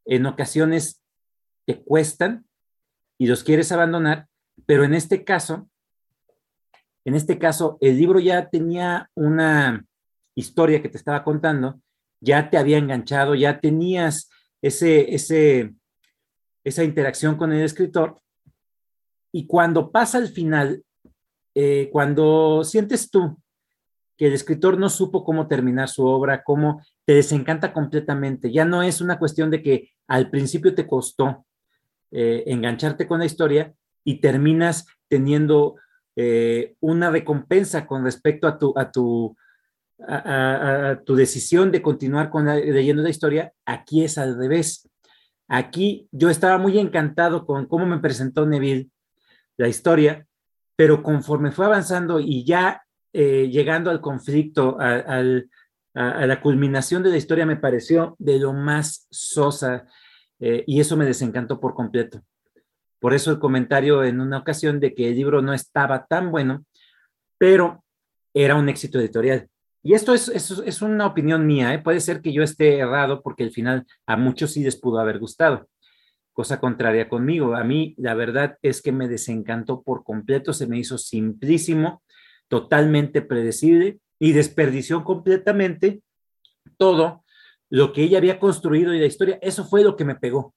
[0.06, 1.02] en ocasiones
[1.66, 2.46] te cuestan
[3.18, 4.28] y los quieres abandonar,
[4.66, 5.70] pero en este caso,
[7.06, 9.86] en este caso, el libro ya tenía una,
[10.36, 11.82] historia que te estaba contando,
[12.20, 14.30] ya te había enganchado, ya tenías
[14.62, 15.74] ese, ese,
[16.64, 18.20] esa interacción con el escritor.
[19.32, 20.84] Y cuando pasa al final,
[21.56, 23.38] eh, cuando sientes tú
[24.22, 28.84] que el escritor no supo cómo terminar su obra, cómo te desencanta completamente, ya no
[28.84, 31.48] es una cuestión de que al principio te costó
[32.12, 35.74] eh, engancharte con la historia y terminas teniendo
[36.16, 39.36] eh, una recompensa con respecto a tu, a tu,
[41.04, 44.88] tu decisión de continuar con leyendo la historia, aquí es al revés.
[45.48, 48.92] Aquí yo estaba muy encantado con cómo me presentó Neville
[49.58, 50.28] la historia,
[50.76, 55.22] pero conforme fue avanzando y ya eh, llegando al conflicto, a,
[55.94, 59.86] la culminación de la historia, me pareció de lo más sosa
[60.40, 62.22] eh, y eso me desencantó por completo.
[63.00, 66.66] Por eso el comentario en una ocasión de que el libro no estaba tan bueno,
[67.38, 67.84] pero
[68.34, 69.50] era un éxito editorial.
[69.84, 71.80] Y esto es, una opinión mía, ¿eh?
[71.80, 75.18] puede ser que yo esté errado porque al final a muchos sí les pudo haber
[75.18, 75.68] gustado,
[76.34, 77.56] cosa contraria conmigo.
[77.56, 82.04] A mí la verdad es que me desencantó por completo, se me hizo simplísimo,
[82.52, 86.02] totalmente predecible y desperdició completamente
[86.76, 87.24] todo
[87.70, 90.54] lo que ella había construido y la historia, eso fue lo que me pegó,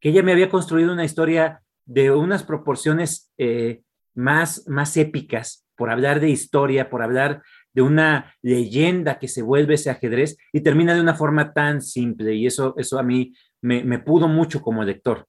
[0.00, 3.82] que ella me había construido una historia de unas proporciones eh,
[4.14, 7.40] más, más épicas, por hablar de historia, por hablar
[7.72, 12.34] de una leyenda que se vuelve ese ajedrez y termina de una forma tan simple
[12.34, 15.28] y eso, eso a mí me, pudo mucho como lector.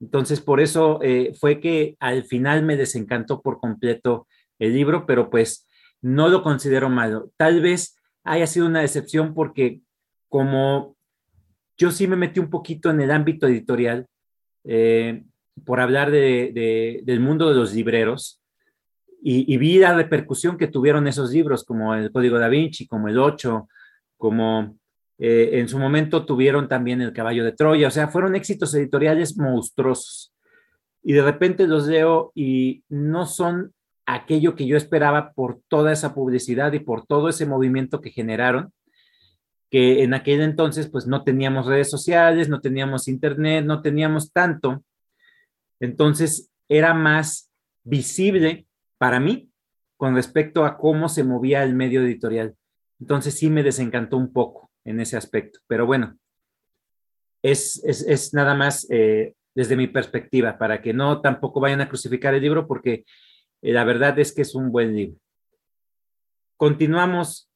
[0.00, 4.26] Entonces, por eso eh, fue que al final me desencantó por completo
[4.58, 5.66] el libro, pero pues
[6.00, 7.30] no lo considero malo.
[7.36, 9.80] Tal vez haya sido una decepción porque
[10.28, 10.96] como
[11.76, 14.06] yo sí me metí un poquito en el ámbito editorial,
[14.64, 15.24] eh,
[15.64, 18.40] por hablar de, del mundo de los libreros,
[19.26, 23.18] y, vi la repercusión que tuvieron esos libros, como el Código da Vinci, como el
[23.18, 23.66] 8,
[24.18, 24.76] como
[25.16, 29.38] eh, en su momento tuvieron también el Caballo de Troya, o sea, fueron éxitos editoriales
[29.38, 30.34] monstruosos.
[31.02, 33.72] Y de repente los leo y no son
[34.06, 38.72] aquello que yo esperaba por toda esa publicidad y por todo ese movimiento que generaron,
[39.70, 44.84] que en aquel entonces pues no teníamos redes sociales, no teníamos internet, no teníamos tanto.
[45.80, 47.50] Entonces era más
[47.82, 48.66] visible
[48.98, 49.50] para mí
[49.96, 52.54] con respecto a cómo se movía el medio editorial.
[53.00, 56.18] Entonces sí me desencantó un poco en ese aspecto, pero bueno,
[57.42, 62.34] es, es, nada más eh, desde mi perspectiva, para que no tampoco vayan a crucificar
[62.34, 63.04] el libro, porque
[63.72, 65.18] la verdad es que es un buen libro.
[66.56, 67.50] Continuamos.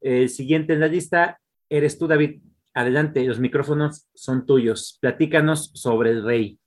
[0.00, 2.40] El siguiente en la lista eres tú, David.
[2.74, 4.98] Adelante, los micrófonos son tuyos.
[5.00, 6.58] Platícanos sobre el rey.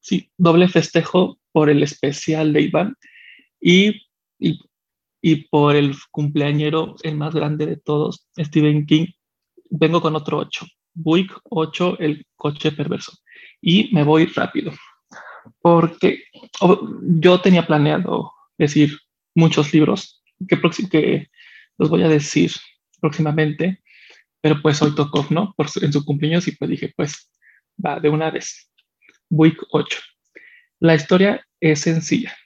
[0.00, 2.96] Sí, doble festejo por el especial de Iván
[3.60, 4.02] y,
[4.38, 9.06] y, por el cumpleañero, el más grande de todos, Stephen King.
[9.70, 10.66] Vengo con otro 8.
[10.94, 13.12] Buick 8, el coche perverso.
[13.60, 14.72] Y me voy rápido,
[15.60, 16.24] porque
[17.02, 18.98] yo tenía planeado decir
[19.34, 21.30] muchos libros que, que
[21.78, 22.52] los voy a decir
[23.00, 23.82] próximamente,
[24.40, 25.54] pero pues hoy tocó, ¿no?
[25.56, 27.30] Por en su cumpleaños y pues dije, pues
[27.84, 28.70] va de una vez.
[29.28, 29.98] Buick 8.
[30.80, 32.36] La historia es sencilla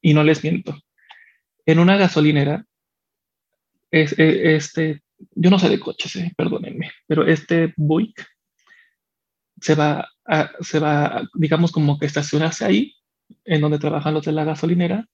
[0.00, 0.78] y no les miento.
[1.66, 2.64] En una gasolinera,
[3.90, 8.26] es, e, este, yo no sé de coches, eh, perdónenme, pero este Buick
[9.60, 12.94] se va, a, se va, digamos, como que estacionarse ahí,
[13.44, 15.08] en donde trabajan los de la gasolinera,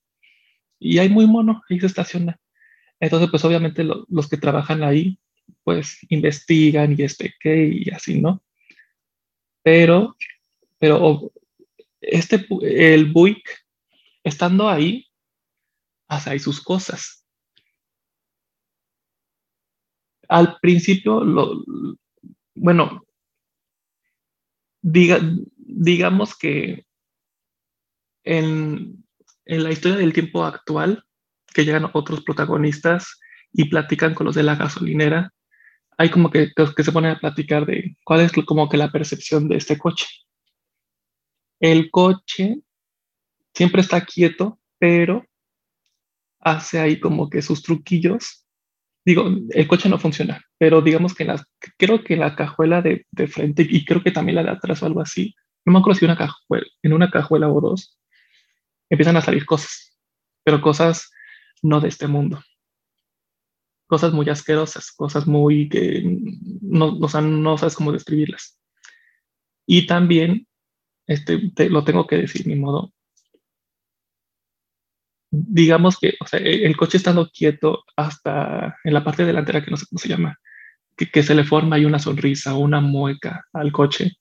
[0.79, 2.39] y hay muy mono, ahí se estaciona.
[2.99, 5.19] Entonces, pues obviamente los que trabajan ahí,
[5.63, 8.43] pues investigan y este y así, ¿no?
[9.61, 10.15] Pero,
[10.77, 11.31] pero
[12.01, 13.65] este, el Buick,
[14.23, 15.07] estando ahí,
[16.07, 17.25] hace ahí sus cosas.
[20.27, 21.63] Al principio, lo,
[22.55, 23.05] bueno,
[24.83, 25.19] diga,
[25.57, 26.85] digamos que
[28.23, 29.03] en,
[29.45, 31.03] en la historia del tiempo actual,
[31.51, 33.19] que llegan otros protagonistas
[33.51, 35.33] y platican con los de la gasolinera,
[35.97, 39.47] hay como que, que se ponen a platicar de cuál es como que la percepción
[39.47, 40.05] de este coche
[41.63, 42.57] el coche
[43.53, 45.25] siempre está quieto, pero
[46.41, 48.45] hace ahí como que sus truquillos.
[49.05, 51.43] Digo, el coche no funciona, pero digamos que las,
[51.77, 55.01] creo que la cajuela de, frente y creo que también la de atrás o algo
[55.01, 57.99] así, no me acuerdo si una cajuela, en una cajuela o dos,
[58.89, 59.99] empiezan a salir cosas,
[60.41, 61.11] pero cosas
[61.61, 62.41] no de este mundo.
[63.87, 66.01] Cosas muy asquerosas, cosas muy que
[66.61, 68.57] no, o sea, no sabes cómo describirlas.
[69.67, 70.47] Y también
[71.07, 72.93] este, lo tengo que decir, ni modo.
[75.29, 79.71] Digamos que o sea, e, el coche estando quieto hasta en la parte delantera, que
[79.71, 80.39] no sé cómo se llama,
[80.95, 84.17] que, se le forma ahí una sonrisa, una mueca al coche,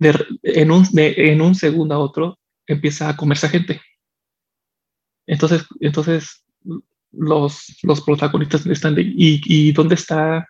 [0.00, 3.80] en, un, en un segundo a otro empieza a comerse a gente.
[5.26, 6.44] Entonces, entonces
[7.12, 10.46] los, los protagonistas están de, ¿y, y dónde está?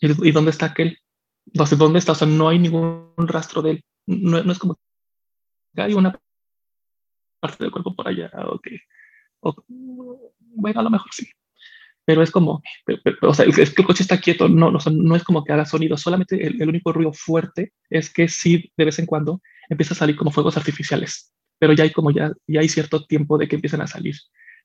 [0.00, 0.98] ¿Y, dónde está aquel?
[1.46, 2.12] Entonces, ¿dónde está?
[2.12, 4.78] O sea, no hay ningún rastro de él no, es como
[5.74, 6.18] que hay una
[7.40, 8.68] parte del cuerpo por allá, ok.
[10.38, 11.28] bueno, a lo mejor sí.
[12.04, 12.62] Pero es como,
[13.22, 15.96] o sea, que el coche está quieto, no, no, no es como que haga sonido,
[15.96, 20.16] solamente el, único ruido fuerte es que sí, de vez en cuando empieza a salir
[20.16, 23.82] como fuegos artificiales, pero ya hay como ya, ya hay cierto tiempo de que empiezan
[23.82, 24.16] a salir.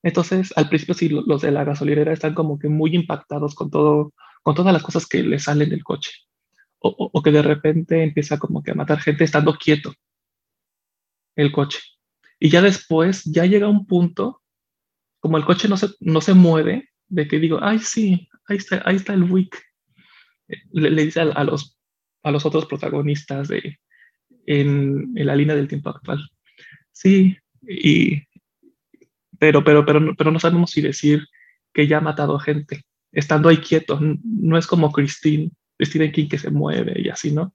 [0.02, 4.12] Entonces, al principio sí, los de la gasolinera están como que muy impactados con todo,
[4.42, 6.10] con todas las cosas que le salen del coche
[6.80, 9.92] o, que de repente empieza como que a matar gente estando quieto
[11.36, 11.80] el coche.
[12.38, 14.42] Y ya después, ya llega un punto,
[15.20, 18.82] como el coche no se, no se mueve, de que digo, ay, sí, ahí está,
[18.84, 19.62] ahí está el Wick.
[20.72, 21.78] Le, dice a, los,
[22.22, 23.78] a los otros protagonistas de,
[24.46, 26.26] en, en, la línea del tiempo actual.
[26.92, 28.22] Sí, y,
[29.38, 31.26] pero, pero, pero, pero no sabemos si decir
[31.72, 32.82] que ya ha matado gente,
[33.12, 34.00] estando ahí quieto.
[34.00, 35.50] No es como Christine,
[35.80, 37.54] Stephen King que se mueve y así, ¿no?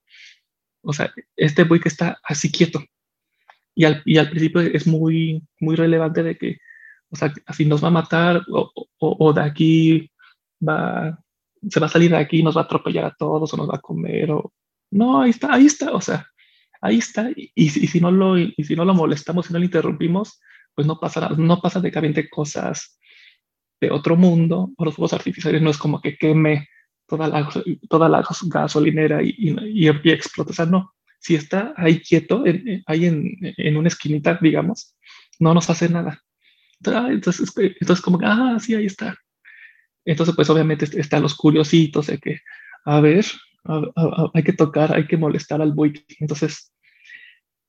[0.82, 2.84] O sea, este que está así quieto.
[3.76, 6.58] Y al, y al principio es muy, muy relevante de que,
[7.14, 10.12] o sea, así nos va a matar o, o, de aquí
[10.68, 11.20] va,
[11.70, 13.70] se va a salir de aquí y nos va a atropellar a todos o nos
[13.70, 14.52] va a comer o...
[14.90, 16.28] No, ahí está, ahí está, o sea,
[16.82, 17.30] ahí está.
[17.36, 20.40] Y, y, si, no lo, y si no lo molestamos, si no lo interrumpimos,
[20.74, 23.00] pues no pasa, no pasa de que cosas
[23.80, 26.68] de otro mundo, o los fuegos artificiales no es como que queme
[27.08, 27.50] toda la,
[27.90, 30.52] toda la gasolinera y, y, y, explota.
[30.52, 32.44] O sea, no, si está ahí quieto,
[32.88, 34.96] ahí en, en, una esquinita, digamos,
[35.40, 36.22] no nos hace nada.
[36.86, 39.18] Entonces, entonces como ah, sí, ahí está.
[40.06, 42.40] Entonces, pues obviamente están los curiositos de que,
[42.86, 43.26] a ver,
[44.34, 45.94] hay que tocar, hay que molestar al buey.
[46.20, 46.74] Entonces,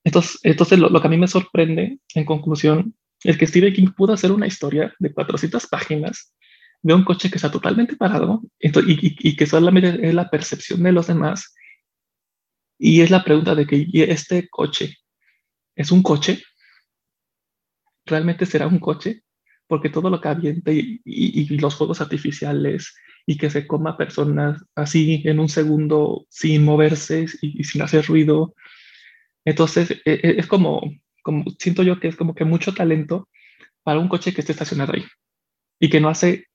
[0.05, 3.93] entonces, entonces lo, lo, que a mí me sorprende, en conclusión, es que Stephen King
[3.97, 6.35] pudo hacer una historia de 400 páginas
[6.83, 8.71] de un coche que está totalmente parado y,
[9.29, 11.55] y, que solamente es la percepción de los demás.
[12.79, 14.99] Y es la pregunta de que este coche
[15.75, 16.43] es un coche.
[18.07, 19.23] ¿Realmente será un coche?
[19.67, 22.95] Porque todo lo que avienta y, y los fuegos artificiales
[23.27, 28.55] y que se coma personas así en un segundo sin moverse y, sin hacer ruido.
[29.45, 30.83] Entonces, e, e, es como,
[31.23, 33.29] como, siento yo que es como que mucho talento
[33.83, 35.05] para un coche que esté estacionado ahí
[35.81, 36.47] y que no hace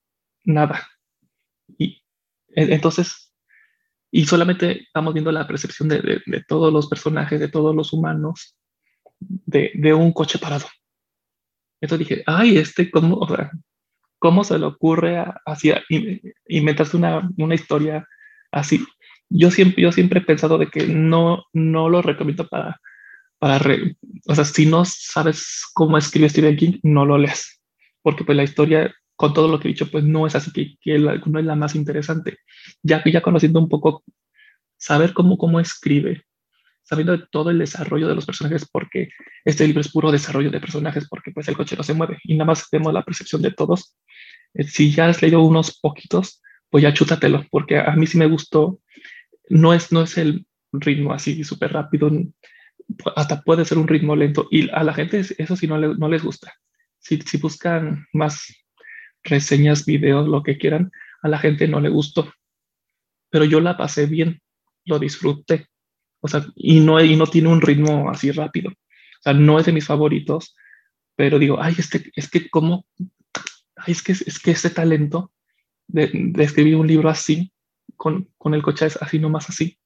[0.44, 0.88] nada.
[1.78, 2.02] Y
[2.48, 3.32] entonces,
[4.10, 8.56] y solamente estamos viendo la percepción de, de, todos los personajes, de todos los humanos,
[9.20, 10.66] de, de, un coche parado.
[11.80, 13.50] Entonces dije, ay, este, ¿cómo, o sea,
[14.18, 15.82] ¿cómo se le ocurre hacia
[16.46, 18.06] inventarse una, una historia
[18.52, 18.84] así?
[19.28, 22.80] Yo siempre, yo siempre he pensado de que no, no lo recomiendo para,
[23.38, 23.60] para
[24.26, 27.60] o sea, si no sabes cómo escribe Stephen King, no lo leas,
[28.02, 30.76] porque pues la historia con todo lo que he dicho, pues no es así que,
[30.80, 32.38] que no es la más interesante.
[32.82, 34.02] Ya ya conociendo un poco,
[34.78, 36.24] saber cómo, cómo escribe,
[36.90, 39.10] sabiendo de todo el desarrollo de los personajes, porque
[39.44, 42.34] este libro es puro desarrollo de personajes, porque pues el coche no se mueve y
[42.34, 43.96] nada más vemos la percepción de todos.
[44.54, 48.26] Eh, si ya has leído unos poquitos, pues ya chútatelo, porque a mí sí me
[48.26, 48.80] gustó.
[49.48, 52.10] No es, no es el ritmo así súper rápido,
[53.14, 56.24] hasta puede ser un ritmo lento y a la gente eso sí no, no les
[56.24, 56.52] gusta.
[56.98, 58.52] Si, si buscan más
[59.22, 60.90] reseñas, videos, lo que quieran,
[61.22, 62.32] a la gente no le gustó.
[63.30, 64.42] Pero yo la pasé bien,
[64.84, 65.68] lo disfruté.
[66.20, 68.70] O sea, y no, y no tiene un ritmo así rápido.
[68.70, 70.56] O sea, no es de mis favoritos,
[71.16, 72.86] pero digo, ay, este, es que cómo,
[73.76, 75.32] ay, es que, es que este talento
[75.86, 77.52] de, escribir un libro así,
[77.96, 79.78] con, con el coche así nomás así.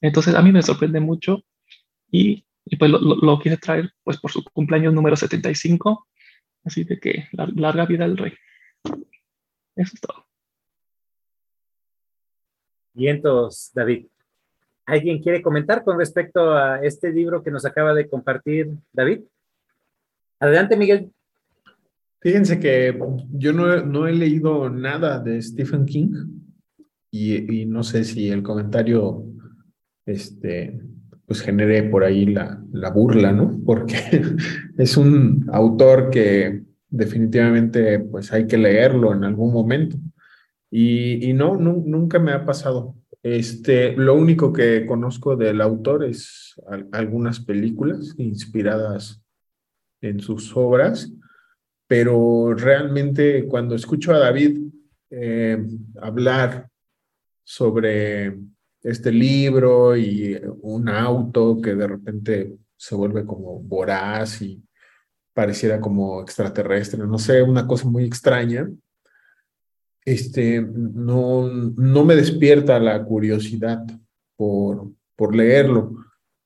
[0.00, 1.44] Entonces a mí me sorprende mucho
[2.10, 6.08] y, y pues lo, lo, lo, quise traer pues por su cumpleaños número 75,
[6.64, 8.32] así de que larga vida al rey.
[9.76, 10.26] Eso es todo.
[12.94, 14.06] Vientos, David.
[14.86, 19.22] ¿Alguien quiere comentar con respecto a este libro que nos acaba de compartir David?
[20.38, 21.10] Adelante, Miguel.
[22.20, 22.96] Fíjense que
[23.32, 26.10] yo no, no he leído nada de Stephen King
[27.10, 29.24] y, no sé si el comentario
[30.04, 30.80] este,
[31.26, 33.60] pues genere por ahí la, la burla, ¿no?
[33.64, 33.96] Porque
[34.78, 39.96] es un autor que definitivamente pues hay que leerlo en algún momento.
[40.70, 42.94] Y, y no, nunca me ha pasado.
[43.28, 46.54] Este, lo único que conozco del autor es
[46.92, 49.20] algunas películas inspiradas
[50.00, 51.12] en sus obras,
[51.88, 54.60] pero realmente cuando escucho a David
[55.10, 55.58] eh,
[56.00, 56.68] hablar
[57.42, 58.38] sobre
[58.80, 64.62] este libro y un auto que de repente se vuelve como voraz y
[65.34, 68.70] pareciera como extraterrestre, no sé, una cosa muy extraña,
[70.06, 73.84] este, no, no me despierta la curiosidad
[74.36, 75.96] por, por leerlo.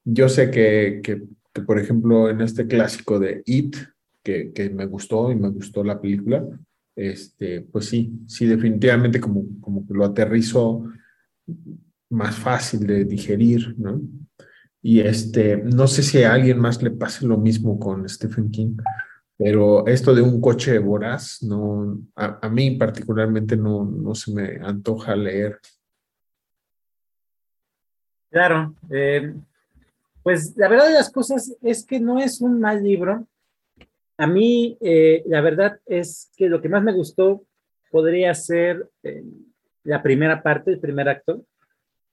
[0.02, 1.22] Yo sé que, que,
[1.62, 3.76] por ejemplo, en este clásico de It,
[4.24, 6.42] que, que, me gustó y me gustó la película,
[6.96, 10.84] este, pues sí, sí, definitivamente como, como que lo aterrizo
[12.08, 14.00] más fácil de digerir, ¿no?
[14.82, 18.76] Y este, no sé si a alguien más le pase lo mismo con Stephen King,
[19.42, 24.60] pero esto de un coche voraz, no, a, a mí particularmente no, no se me
[24.62, 25.58] antoja leer.
[28.28, 29.32] Claro, eh,
[30.22, 33.26] pues la verdad de las cosas es que no es un mal libro.
[34.18, 37.42] A mí, eh, la verdad es que lo que más me gustó
[37.90, 39.24] podría ser eh,
[39.84, 41.46] la primera parte, el primer acto,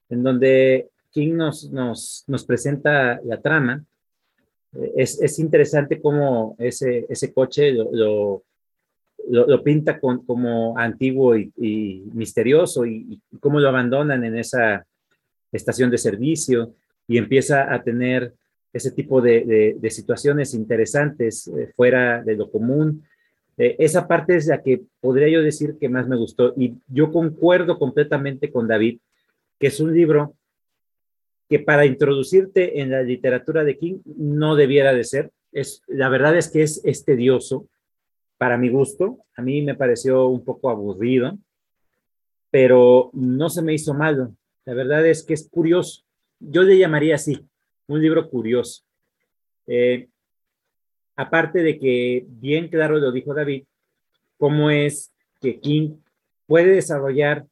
[0.07, 3.83] en donde King nos, nos, nos presenta la trama.
[4.95, 8.43] Es, es, interesante cómo ese, ese coche lo,
[9.29, 14.85] lo, pinta como antiguo y, misterioso y, cómo lo abandonan en esa
[15.51, 16.73] estación de servicio
[17.07, 18.33] y empieza a tener
[18.73, 23.03] ese tipo de, situaciones interesantes eh, fuera de lo común.
[23.57, 27.11] Eh, esa parte es la que podría yo decir que más me gustó y yo
[27.11, 28.99] concuerdo completamente con David,
[29.59, 30.35] que es un libro
[31.49, 35.31] que para introducirte en la literatura de King no debiera de ser.
[35.87, 37.67] La verdad es que es, es tedioso
[38.37, 39.19] para mi gusto.
[39.35, 41.37] A mí me pareció un poco aburrido,
[42.51, 44.33] pero no se me hizo malo.
[44.65, 46.03] La verdad es que es curioso.
[46.39, 47.39] Yo le llamaría así,
[47.87, 48.83] un libro curioso.
[49.65, 50.07] Eh,
[51.15, 53.63] aparte de que bien claro lo dijo David,
[54.37, 55.95] cómo es que King
[56.45, 57.45] puede desarrollar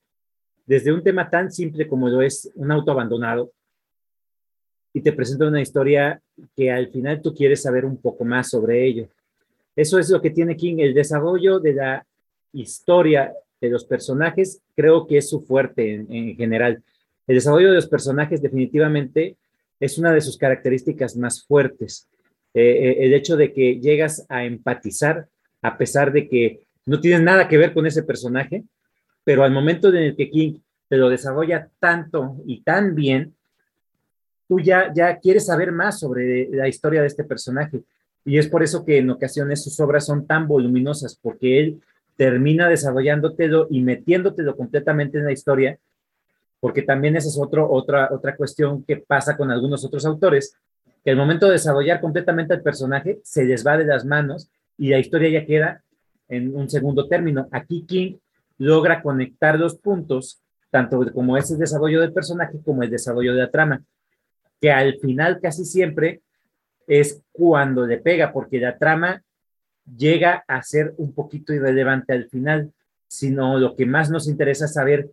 [0.66, 3.52] desde un tema tan simple como lo es un auto abandonado
[4.96, 6.22] y te presenta una historia
[6.56, 9.10] que al final tú quieres saber un poco más sobre ello.
[9.76, 12.06] Eso es lo que tiene King, el desarrollo de la
[12.54, 16.82] historia de los personajes, creo que es su fuerte en, general.
[17.28, 19.36] El desarrollo de los personajes definitivamente
[19.82, 22.08] es una de sus características más fuertes.
[22.54, 25.28] Eh, eh, el hecho de que llegas a empatizar
[25.62, 28.64] a pesar de que no tienes nada que ver con ese personaje,
[29.26, 33.35] pero al momento en el que King te lo desarrolla tanto y tan bien,
[34.48, 37.84] tú ya, ya quieres saber más sobre la historia de este personaje.
[38.24, 41.82] Y es por eso que en ocasiones sus obras son tan voluminosas, porque él
[42.16, 45.78] termina desarrollándotelo y metiéndotelo completamente en la historia,
[46.60, 50.56] porque también esa es otro, otra, otra cuestión que pasa con algunos otros autores,
[51.04, 54.90] que al momento de desarrollar completamente el personaje se les va de las manos y
[54.90, 55.84] la historia ya queda
[56.28, 57.48] en un segundo término.
[57.52, 58.16] Aquí King
[58.58, 60.42] logra conectar los puntos,
[60.72, 63.84] tanto como ese desarrollo del personaje como el desarrollo de la trama,
[64.60, 66.22] que al final casi siempre
[66.88, 69.24] es cuando le pega, porque la trama
[69.98, 72.72] llega a ser un poquito irrelevante al final,
[73.08, 75.10] sino lo que más nos interesa es saber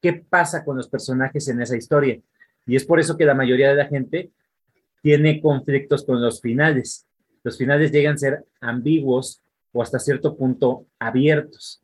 [0.00, 2.18] qué pasa con los personajes en esa historia.
[2.66, 4.30] Y es por eso que la mayoría de la gente
[5.02, 7.06] tiene conflictos con los finales.
[7.42, 9.40] Los finales llegan a ser ambiguos
[9.72, 11.80] o hasta cierto punto abiertos.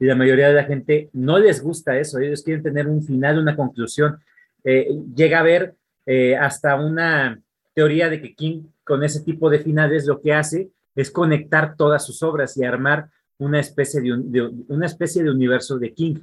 [0.00, 2.18] Y la mayoría de la gente no les gusta eso.
[2.18, 4.18] Ellos quieren tener un final, una conclusión.
[4.64, 5.74] Eh, llega a ver
[6.10, 7.38] eh, hasta una
[7.74, 12.06] teoría de que King con ese tipo de finales lo que hace es conectar todas
[12.06, 16.14] sus obras y armar una especie de, una especie de universo de King,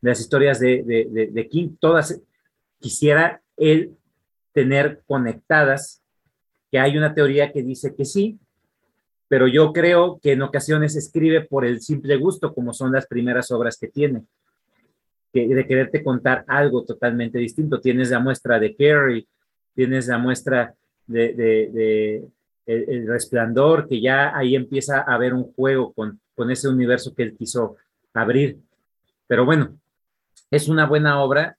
[0.00, 0.82] de las historias de,
[1.32, 2.20] de, King, todas
[2.80, 3.96] quisiera él
[4.52, 6.02] tener conectadas,
[6.72, 8.40] que hay una teoría que dice que sí,
[9.28, 13.52] pero yo creo que en ocasiones escribe por el simple gusto, como son las primeras
[13.52, 14.24] obras que tiene,
[15.32, 17.80] que, de quererte contar algo totalmente distinto.
[17.80, 19.26] Tienes la muestra de Carrie,
[19.74, 20.74] tienes la muestra
[21.06, 22.24] de,
[22.66, 27.22] el, resplandor, que ya ahí empieza a haber un juego con, con ese universo que
[27.22, 27.76] él quiso
[28.12, 28.58] abrir.
[29.26, 29.78] Pero bueno,
[30.50, 31.56] es una buena obra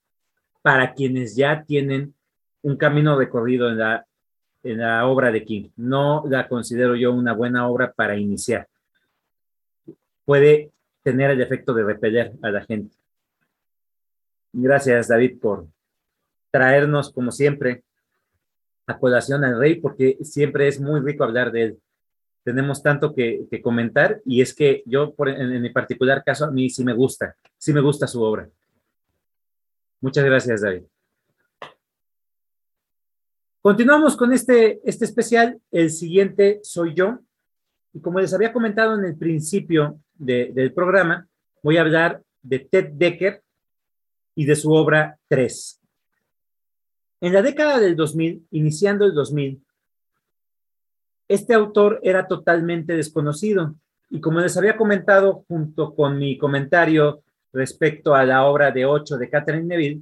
[0.62, 2.14] para quienes ya tienen
[2.62, 4.06] un camino recorrido en la,
[4.64, 5.70] en la obra de King.
[5.78, 8.68] No la considero yo una buena obra para iniciar.
[10.26, 10.72] Puede
[11.04, 12.99] tener el efecto de repeler a la gente.
[14.52, 15.68] Gracias, David, por
[16.52, 17.84] traernos, como siempre,
[18.88, 21.80] a colación al rey porque siempre es muy rico hablar de él.
[22.44, 26.70] Tenemos tanto que, comentar y es que yo, por, en, mi particular caso, a mí
[26.70, 28.50] sí me gusta, sí me gusta su obra.
[30.02, 30.84] Muchas gracias, David.
[33.62, 35.60] Continuamos con este, este especial.
[35.70, 37.20] El siguiente soy yo.
[37.94, 41.28] Y como les había comentado en el principio del programa,
[41.62, 43.44] voy a hablar de Ted Decker
[44.36, 45.80] y de su obra 3.
[47.22, 49.62] En la década del 2000, iniciando el 2000,
[51.28, 53.76] este autor era totalmente desconocido
[54.10, 57.22] y como les había comentado junto con mi comentario
[57.54, 60.02] respecto a la obra de Ocho de Catherine Neville,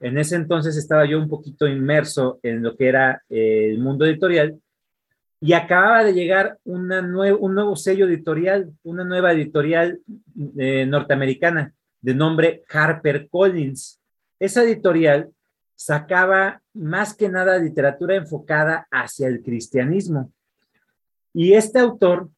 [0.00, 4.04] en ese entonces estaba yo un poquito inmerso en lo que era eh, el mundo
[4.04, 4.60] editorial
[5.40, 10.00] y acababa de llegar una un nuevo sello editorial, una nueva editorial
[10.58, 11.72] eh, norteamericana
[12.02, 14.00] de nombre Harper Collins.
[14.38, 15.30] Esa editorial
[15.74, 20.32] sacaba más que nada literatura enfocada hacia el cristianismo.
[21.32, 22.28] Y este autor,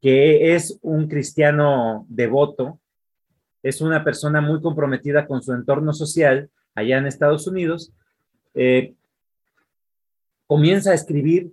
[0.00, 2.80] que es un cristiano devoto,
[3.62, 7.92] es una persona muy comprometida con su entorno social allá en Estados Unidos,
[8.54, 8.94] eh,
[10.46, 11.52] comienza a escribir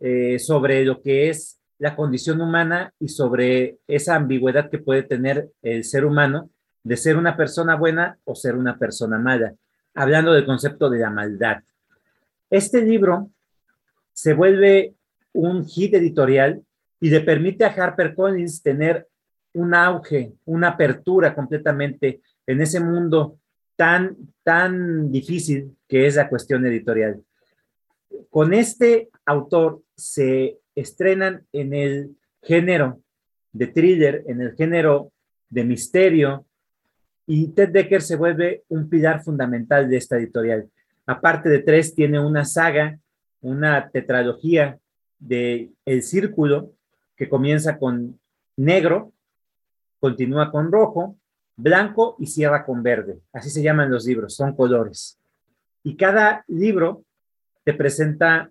[0.00, 5.50] eh, sobre lo que es la condición humana y sobre esa ambigüedad que puede tener
[5.62, 6.50] el ser humano
[6.82, 9.54] de ser una persona buena o ser una persona mala
[9.94, 11.58] hablando del concepto de la maldad.
[12.48, 13.30] Este libro
[14.12, 14.94] se vuelve
[15.32, 16.62] un hit editorial
[17.00, 19.06] y le permite a HarperCollins tener
[19.52, 23.38] un auge, una apertura completamente en ese mundo
[23.76, 27.22] tan, tan difícil que es la cuestión editorial.
[28.28, 33.00] Con este autor se estrenan en el género
[33.52, 35.12] de thriller, en el género
[35.48, 36.44] de misterio,
[37.26, 40.68] y Ted Decker se vuelve un pilar fundamental de esta editorial.
[41.06, 42.98] Aparte de tres, tiene una saga,
[43.40, 44.78] una tetralogía
[45.18, 46.72] de El Círculo,
[47.16, 48.18] que comienza con
[48.56, 49.12] negro,
[49.98, 51.16] continúa con rojo,
[51.56, 53.20] blanco y cierra con verde.
[53.32, 55.18] Así se llaman los libros, son colores.
[55.82, 57.04] Y cada libro
[57.64, 58.50] te presenta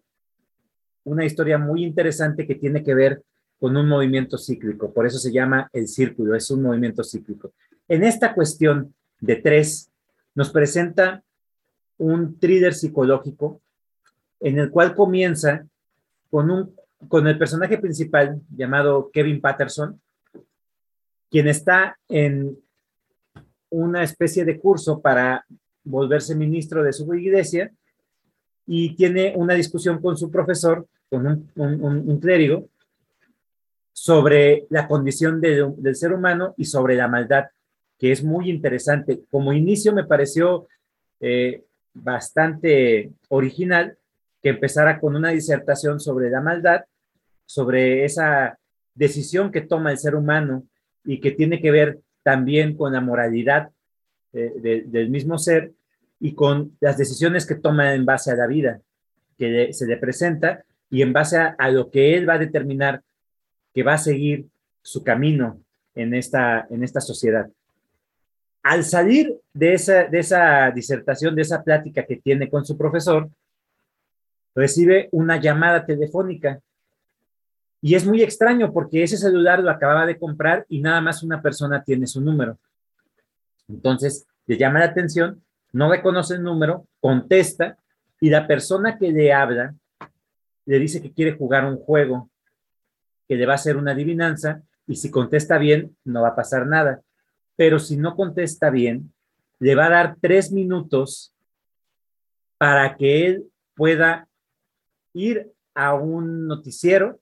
[1.04, 3.24] una historia muy interesante que tiene que ver
[3.60, 4.94] con un movimiento cíclico.
[4.94, 7.52] Por eso se llama el círculo, es un movimiento cíclico.
[7.90, 9.90] En esta cuestión de tres,
[10.36, 11.24] nos presenta
[11.98, 13.60] un thriller psicológico
[14.40, 15.66] en el cual comienza
[16.30, 16.76] con, un,
[17.08, 20.00] con el personaje principal llamado Kevin Patterson,
[21.32, 22.58] quien está en
[23.72, 25.46] una especie de curso para
[25.84, 27.72] volverse ministro de su iglesia
[28.68, 32.70] y tiene una discusión con su profesor, con un, un, clérigo,
[33.92, 37.46] sobre la condición del ser humano y sobre la maldad,
[38.00, 39.22] que es muy interesante.
[39.30, 40.68] Como inicio me pareció
[41.20, 43.98] eh, bastante original
[44.42, 46.86] que empezara con una disertación sobre la maldad,
[47.46, 48.58] sobre esa
[48.96, 50.64] decisión que toma el ser humano
[51.04, 53.70] y que tiene que ver también con la moralidad
[54.34, 55.74] eh, del mismo ser
[56.20, 58.82] y con las decisiones que toma en base a la vida
[59.38, 63.02] que se le presenta y en base a, lo que él va a determinar
[63.74, 64.48] que va a seguir
[64.82, 65.62] su camino
[65.96, 67.50] en esta, en esta sociedad.
[68.64, 73.30] Al salir de esa, de esa disertación, de esa plática que tiene con su profesor,
[74.54, 76.60] recibe una llamada telefónica
[77.82, 81.42] y es muy extraño porque ese celular lo acababa de comprar y nada más una
[81.42, 82.58] persona tiene su número.
[83.70, 85.42] Entonces, le llama la atención,
[85.72, 87.78] no reconoce el número, contesta
[88.20, 89.76] y la persona que le habla
[90.66, 92.30] le dice que quiere jugar un juego,
[93.28, 96.68] que le va a hacer una adivinanza y si contesta bien, no va a pasar
[96.68, 97.02] nada.
[97.60, 99.12] Pero si no contesta bien,
[99.60, 101.34] le va a dar tres minutos
[102.58, 104.30] para que él pueda
[105.12, 107.20] ir a un noticiero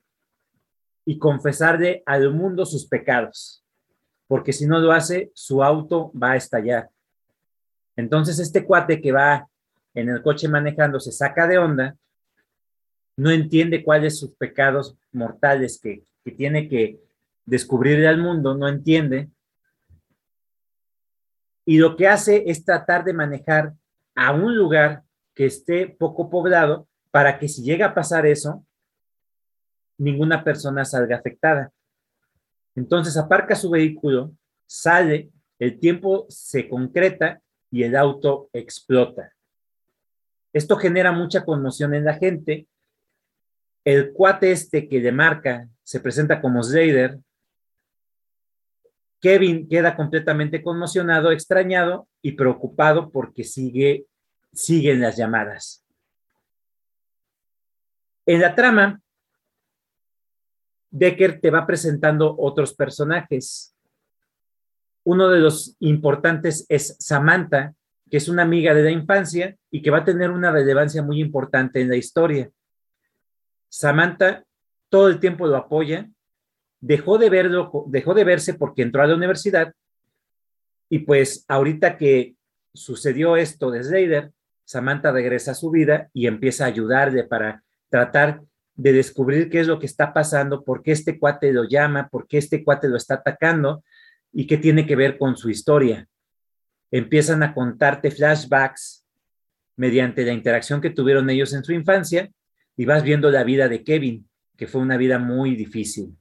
[1.06, 3.64] y confesarle al mundo sus pecados,
[4.28, 6.92] porque si no lo hace, su auto va a estallar.
[7.96, 9.50] Entonces este cuate que va
[9.96, 11.98] en el coche manejando se saca de onda,
[13.16, 17.00] no entiende cuáles sus pecados mortales que, que tiene que
[17.44, 19.32] descubrirle al mundo, no entiende.
[21.68, 23.74] Y lo que hace es tratar de manejar
[24.16, 25.04] a un lugar
[25.36, 28.66] que esté poco poblado para que si llega a pasar eso,
[29.98, 31.74] ninguna persona salga afectada.
[32.74, 34.32] Entonces aparca su vehículo,
[34.66, 39.34] sale, el tiempo se concreta y el auto explota.
[40.54, 42.66] Esto genera mucha conmoción en la gente.
[43.84, 47.20] El cuate este que le marca se presenta como Slater.
[49.22, 54.06] Kevin queda completamente conmocionado, extrañado y preocupado porque sigue,
[54.54, 55.84] siguen las llamadas.
[58.26, 59.02] En la trama,
[60.92, 63.76] Decker te va presentando otros personajes.
[65.04, 67.74] Uno de los importantes es Samantha,
[68.10, 71.20] que es una amiga de la infancia y que va a tener una relevancia muy
[71.20, 72.50] importante en la historia.
[73.70, 74.44] Samantha
[74.90, 76.10] todo el tiempo lo apoya,
[76.80, 79.74] dejó de verlo, dejó de verse porque entró a la universidad
[80.90, 82.36] y pues ahorita que
[82.74, 84.32] sucedió esto de Slater,
[84.64, 88.42] Samantha regresa a su vida y empieza a ayudarle para tratar
[88.76, 92.28] de descubrir qué es lo que está pasando, por qué este cuate lo llama, por
[92.28, 93.84] qué este cuate lo está atacando
[94.32, 96.08] y qué tiene que ver con su historia.
[96.92, 99.04] Empiezan a contarte flashbacks
[99.76, 102.30] mediante la interacción que tuvieron ellos en su infancia
[102.76, 106.16] y vas viendo la vida de Kevin, que fue una vida muy difícil.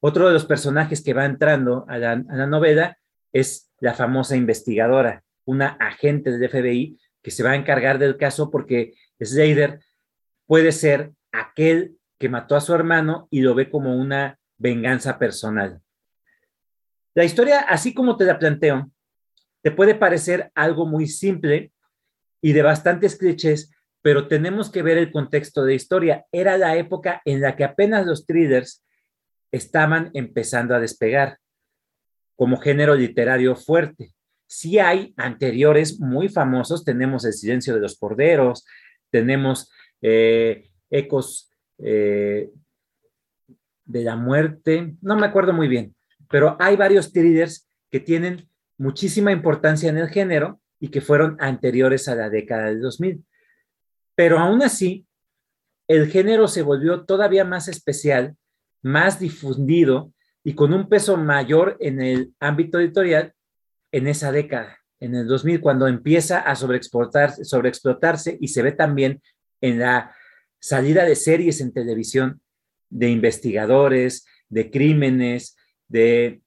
[0.00, 2.98] Otro de los personajes que va entrando a la, novela
[3.32, 8.50] es la famosa investigadora, una agente del FBI que se va a encargar del caso
[8.50, 9.80] porque Slater
[10.46, 15.80] puede ser aquel que mató a su hermano y lo ve como una venganza personal.
[17.14, 18.90] La historia, así como te la planteo,
[19.62, 21.72] te puede parecer algo muy simple
[22.40, 23.72] y de bastantes clichés,
[24.02, 26.26] pero tenemos que ver el contexto de historia.
[26.30, 28.85] Era la época en la que apenas los thrillers
[29.52, 31.38] estaban empezando a despegar
[32.36, 34.12] como género literario fuerte.
[34.46, 38.64] Sí hay anteriores muy famosos, tenemos El silencio de los corderos,
[39.10, 39.70] tenemos
[40.02, 42.50] eh, ecos eh,
[43.84, 45.94] de la muerte, no me acuerdo muy bien,
[46.28, 52.08] pero hay varios thrillers que tienen muchísima importancia en el género y que fueron anteriores
[52.08, 53.24] a la década del 2000.
[54.14, 55.06] Pero aún así,
[55.88, 58.36] el género se volvió todavía más especial,
[58.86, 60.12] más difundido
[60.44, 63.34] y con un peso mayor en el ámbito editorial
[63.90, 69.20] en esa década, en el 2000, cuando empieza a sobreexplotarse y se ve también
[69.60, 70.14] en la
[70.60, 72.40] salida de series en televisión
[72.88, 75.56] de investigadores, de crímenes,
[75.88, 76.40] de,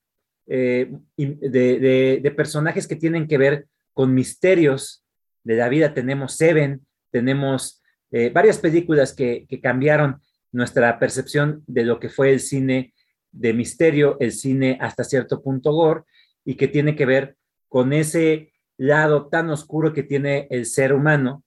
[0.48, 5.04] eh, de, personajes que tienen que ver con misterios
[5.44, 5.94] de la vida.
[5.94, 7.82] Tenemos Seven, tenemos
[8.12, 10.22] eh, varias películas que cambiaron
[10.52, 12.94] nuestra percepción de lo que fue el cine
[13.32, 16.04] de misterio, el cine hasta cierto punto gore,
[16.46, 17.38] y que tiene que ver
[17.68, 21.44] con ese lado tan oscuro que tiene el ser humano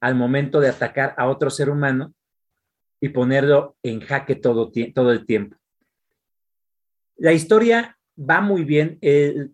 [0.00, 2.14] al momento de atacar a otro ser humano
[3.00, 5.56] y ponerlo en jaque todo, todo el tiempo.
[7.16, 8.98] La historia va muy bien,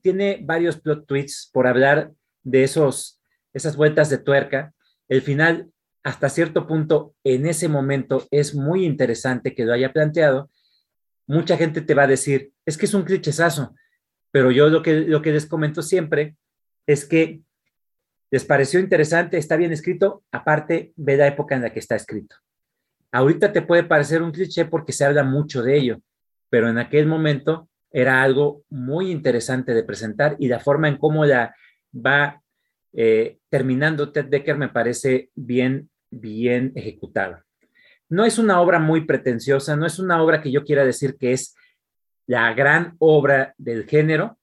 [0.03, 2.13] tiene varios plot twists por hablar
[2.45, 3.21] de esos,
[3.53, 4.75] esas vueltas de tuerca.
[5.09, 5.72] El final,
[6.03, 10.51] hasta cierto punto, en ese momento es muy interesante que lo haya planteado.
[11.27, 13.75] Mucha gente te va a decir, es que es un clichesazo,
[14.31, 16.37] pero yo lo que, lo que les comento siempre
[16.87, 17.43] es que
[18.31, 22.37] les pareció interesante, está bien escrito, aparte ve la época en la que está escrito.
[23.13, 26.03] Ahorita te puede parecer un cliché porque se habla mucho de ello,
[26.49, 31.27] pero en aquel momento era algo muy interesante de presentar y la forma en cómo
[31.27, 31.55] la
[31.95, 32.43] va
[32.95, 37.45] eh, terminando Ted Decker me parece bien, bien ejecutada.
[38.09, 41.33] No es una obra muy pretenciosa, no es una obra que yo quiera decir que
[41.33, 41.57] es
[42.27, 44.39] la gran obra del género,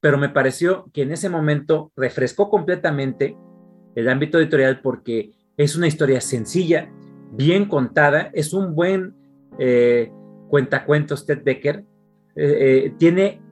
[0.00, 3.36] pero me pareció que en ese momento refrescó completamente
[3.94, 6.90] el ámbito editorial porque es una historia sencilla,
[7.32, 9.14] bien contada, es un buen
[9.58, 10.10] eh,
[10.48, 11.84] cuentacuentos Ted Decker.
[12.34, 13.42] Eh, eh, tiene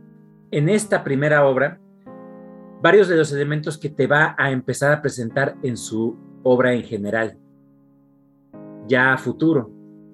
[0.51, 1.79] en esta primera obra
[2.83, 6.83] varios de los elementos que te va a empezar a presentar en su obra en
[6.83, 7.37] general,
[8.89, 9.71] ya a futuro.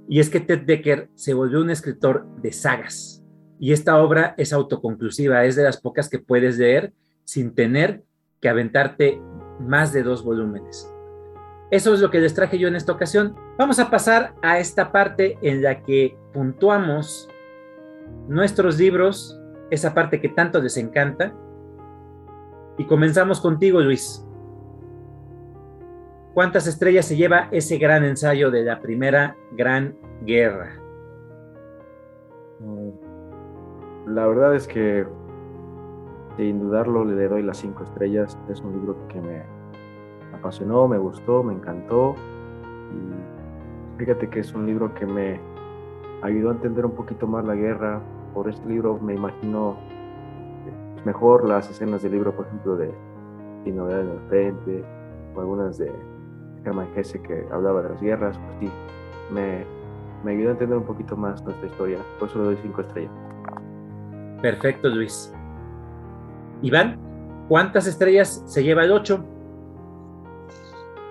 [0.08, 3.22] Y es que Ted Decker se volvió un escritor de sagas.
[3.58, 6.92] Y esta obra es autoconclusiva, es de las pocas que puedes leer
[7.24, 8.02] sin tener
[8.40, 9.20] que aventarte
[9.60, 10.90] más de dos volúmenes.
[11.70, 13.34] Eso es lo que les traje yo en esta ocasión.
[13.58, 17.28] Vamos a pasar a esta parte en la que puntuamos
[18.28, 21.34] nuestros libros, esa parte que tanto les encanta.
[22.76, 24.23] Y comenzamos contigo, Luis.
[26.34, 30.80] ¿Cuántas estrellas se lleva ese gran ensayo de la Primera Gran Guerra?
[34.08, 35.06] La verdad es que
[36.36, 38.36] sin dudarlo le doy las cinco estrellas.
[38.50, 39.44] Es un libro que me
[40.34, 42.16] apasionó, me gustó, me encantó.
[42.90, 45.40] Y fíjate que es un libro que me
[46.22, 48.00] ayudó a entender un poquito más la guerra.
[48.34, 49.76] Por este libro me imagino
[51.04, 52.92] mejor las escenas del libro, por ejemplo, de
[53.62, 54.84] Sin en el frente,
[55.36, 55.92] o algunas de
[56.64, 58.38] Hermann Hesse que hablaba de las guerras.
[58.38, 58.70] Pues sí,
[59.32, 59.64] me,
[60.24, 61.98] me ayudó a entender un poquito más nuestra historia.
[62.18, 63.12] Por eso le doy cinco estrellas.
[64.42, 65.32] Perfecto, Luis.
[66.62, 66.98] Iván,
[67.48, 69.24] ¿cuántas estrellas se lleva el 8?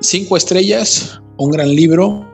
[0.01, 2.25] Cinco estrellas, un gran libro,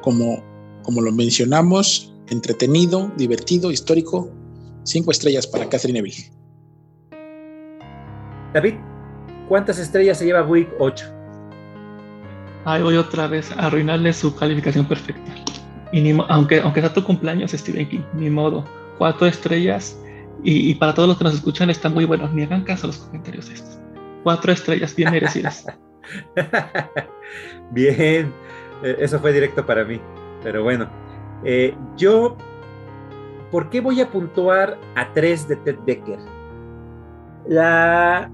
[0.00, 0.42] como,
[0.82, 4.30] como lo mencionamos, entretenido, divertido, histórico.
[4.84, 6.32] Cinco estrellas para Catherine Neville.
[8.54, 8.74] David,
[9.48, 11.17] ¿cuántas estrellas se lleva Buick 8?
[12.68, 15.32] Ahí voy otra vez a arruinarle su calificación perfecta.
[15.90, 18.62] Y aunque, aunque sea tu cumpleaños, Stephen King, ni modo.
[18.98, 19.98] Cuatro estrellas
[20.42, 22.30] y, para todos los que nos escuchan, están muy buenos.
[22.34, 23.80] Ni hagan caso a los comentarios estos.
[24.22, 25.64] Cuatro estrellas bien merecidas.
[27.70, 28.34] bien,
[28.82, 29.98] eh, eso fue directo para mí.
[30.42, 30.90] Pero bueno,
[31.44, 32.36] eh, yo,
[33.50, 36.18] ¿por qué voy a puntuar a tres de Ted Decker?
[37.48, 38.30] La,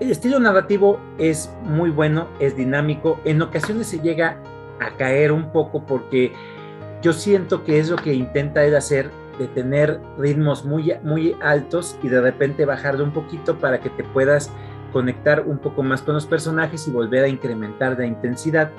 [0.00, 3.20] el estilo narrativo es muy bueno, es dinámico.
[3.24, 4.38] En ocasiones se llega
[4.80, 6.32] a caer un poco porque
[7.02, 11.98] yo siento que es lo que intenta él hacer de tener ritmos muy, muy altos
[12.02, 14.50] y de repente bajarle un poquito para que te puedas
[14.92, 18.70] conectar un poco más con los personajes y volver a incrementar la intensidad.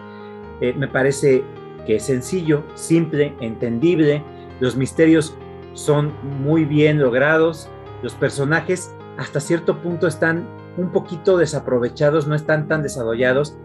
[0.61, 1.43] Eh, me parece
[1.85, 4.23] que es sencillo, simple, entendible.
[4.59, 5.35] Los misterios
[5.73, 7.69] son muy bien logrados.
[8.01, 10.45] Los personajes hasta cierto punto están
[10.77, 13.57] un poquito desaprovechados, no están tan desarrollados,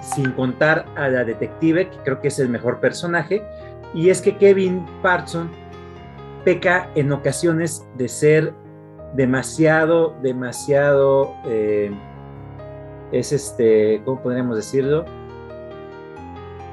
[0.00, 3.42] sin contar a la detective, que creo que es el mejor personaje.
[3.94, 5.50] Y es que Kevin Parson
[6.44, 8.54] peca en ocasiones de ser
[9.14, 11.90] demasiado, demasiado, eh,
[13.12, 15.04] es este, ¿cómo podríamos decirlo?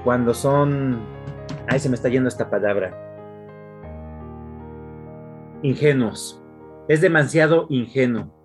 [0.06, 1.00] Cuando son,
[1.68, 3.06] ay, se me está yendo esta palabra.
[5.62, 6.42] ingenuos.
[6.88, 8.39] Es demasiado ingenuo.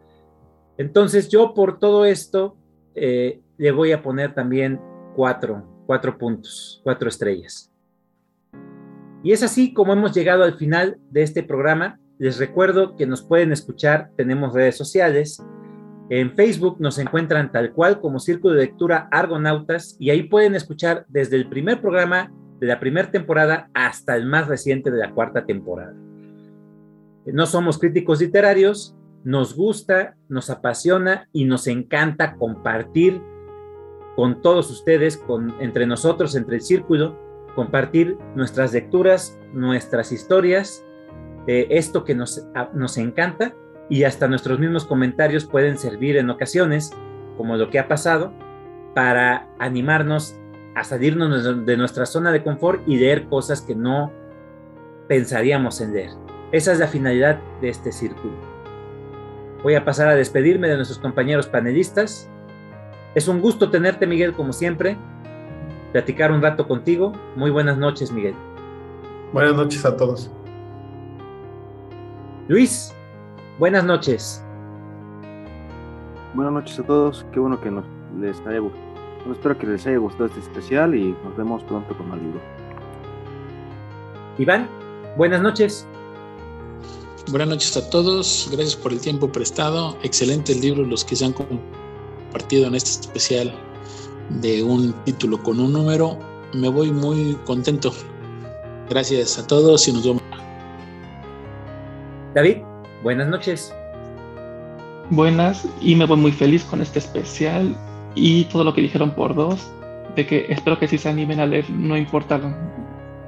[0.76, 2.56] Entonces yo por todo esto
[2.94, 4.80] eh, le voy a poner también
[5.14, 7.70] cuatro, cuatro puntos, cuatro estrellas.
[9.22, 11.98] Y es así como hemos llegado al final de este programa.
[12.18, 15.42] Les recuerdo que nos pueden escuchar, tenemos redes sociales.
[16.10, 21.06] En Facebook nos encuentran tal cual como Círculo de Lectura Argonautas y ahí pueden escuchar
[21.08, 25.46] desde el primer programa de la primera temporada hasta el más reciente de la cuarta
[25.46, 25.94] temporada.
[27.24, 28.94] No somos críticos literarios,
[29.24, 33.22] nos gusta, nos apasiona y nos encanta compartir
[34.16, 37.18] con todos ustedes, con, entre nosotros, entre el círculo,
[37.56, 40.84] compartir nuestras lecturas, nuestras historias,
[41.46, 43.54] eh, esto que nos, nos encanta
[43.88, 46.92] y hasta nuestros mismos comentarios pueden servir en ocasiones,
[47.36, 48.32] como lo que ha pasado,
[48.94, 50.38] para animarnos
[50.74, 54.12] a salirnos de nuestra zona de confort y leer cosas que no
[55.08, 56.10] pensaríamos en leer.
[56.52, 58.53] Esa es la finalidad de este círculo.
[59.64, 62.28] Voy a pasar a despedirme de nuestros compañeros panelistas.
[63.14, 64.98] Es un gusto tenerte, Miguel, como siempre.
[65.90, 67.14] Platicar un rato contigo.
[67.34, 68.34] Muy buenas noches, Miguel.
[69.32, 70.30] Buenas noches a todos.
[72.46, 72.94] Luis,
[73.58, 74.44] buenas noches.
[76.34, 77.24] Buenas noches a todos.
[77.32, 77.86] Qué bueno que nos,
[78.20, 78.84] les haya gustado
[79.32, 82.40] espero que les haya gustado este especial y nos vemos pronto con el libro.
[84.36, 84.68] Iván,
[85.16, 85.88] buenas noches.
[87.30, 89.96] Buenas noches a todos, gracias por el tiempo prestado.
[90.02, 93.50] Excelentes libros los que se han compartido en este especial
[94.28, 96.18] de un título con un número.
[96.52, 97.94] Me voy muy contento.
[98.90, 100.22] Gracias a todos y nos vemos.
[102.34, 102.58] David,
[103.02, 103.74] buenas noches.
[105.08, 107.74] Buenas y me voy muy feliz con este especial
[108.14, 109.66] y todo lo que dijeron por dos,
[110.14, 112.38] de que espero que si se animen a leer, no importa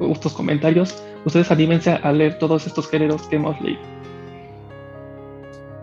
[0.00, 3.82] estos comentarios, ustedes anímense a leer todos estos géneros que hemos leído.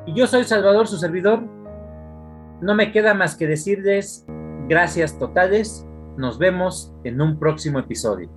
[0.08, 1.44] Y yo soy Salvador, su servidor.
[2.62, 4.26] No me queda más que decirles
[4.68, 5.86] gracias totales.
[6.18, 8.30] Nos vemos en un próximo episodio.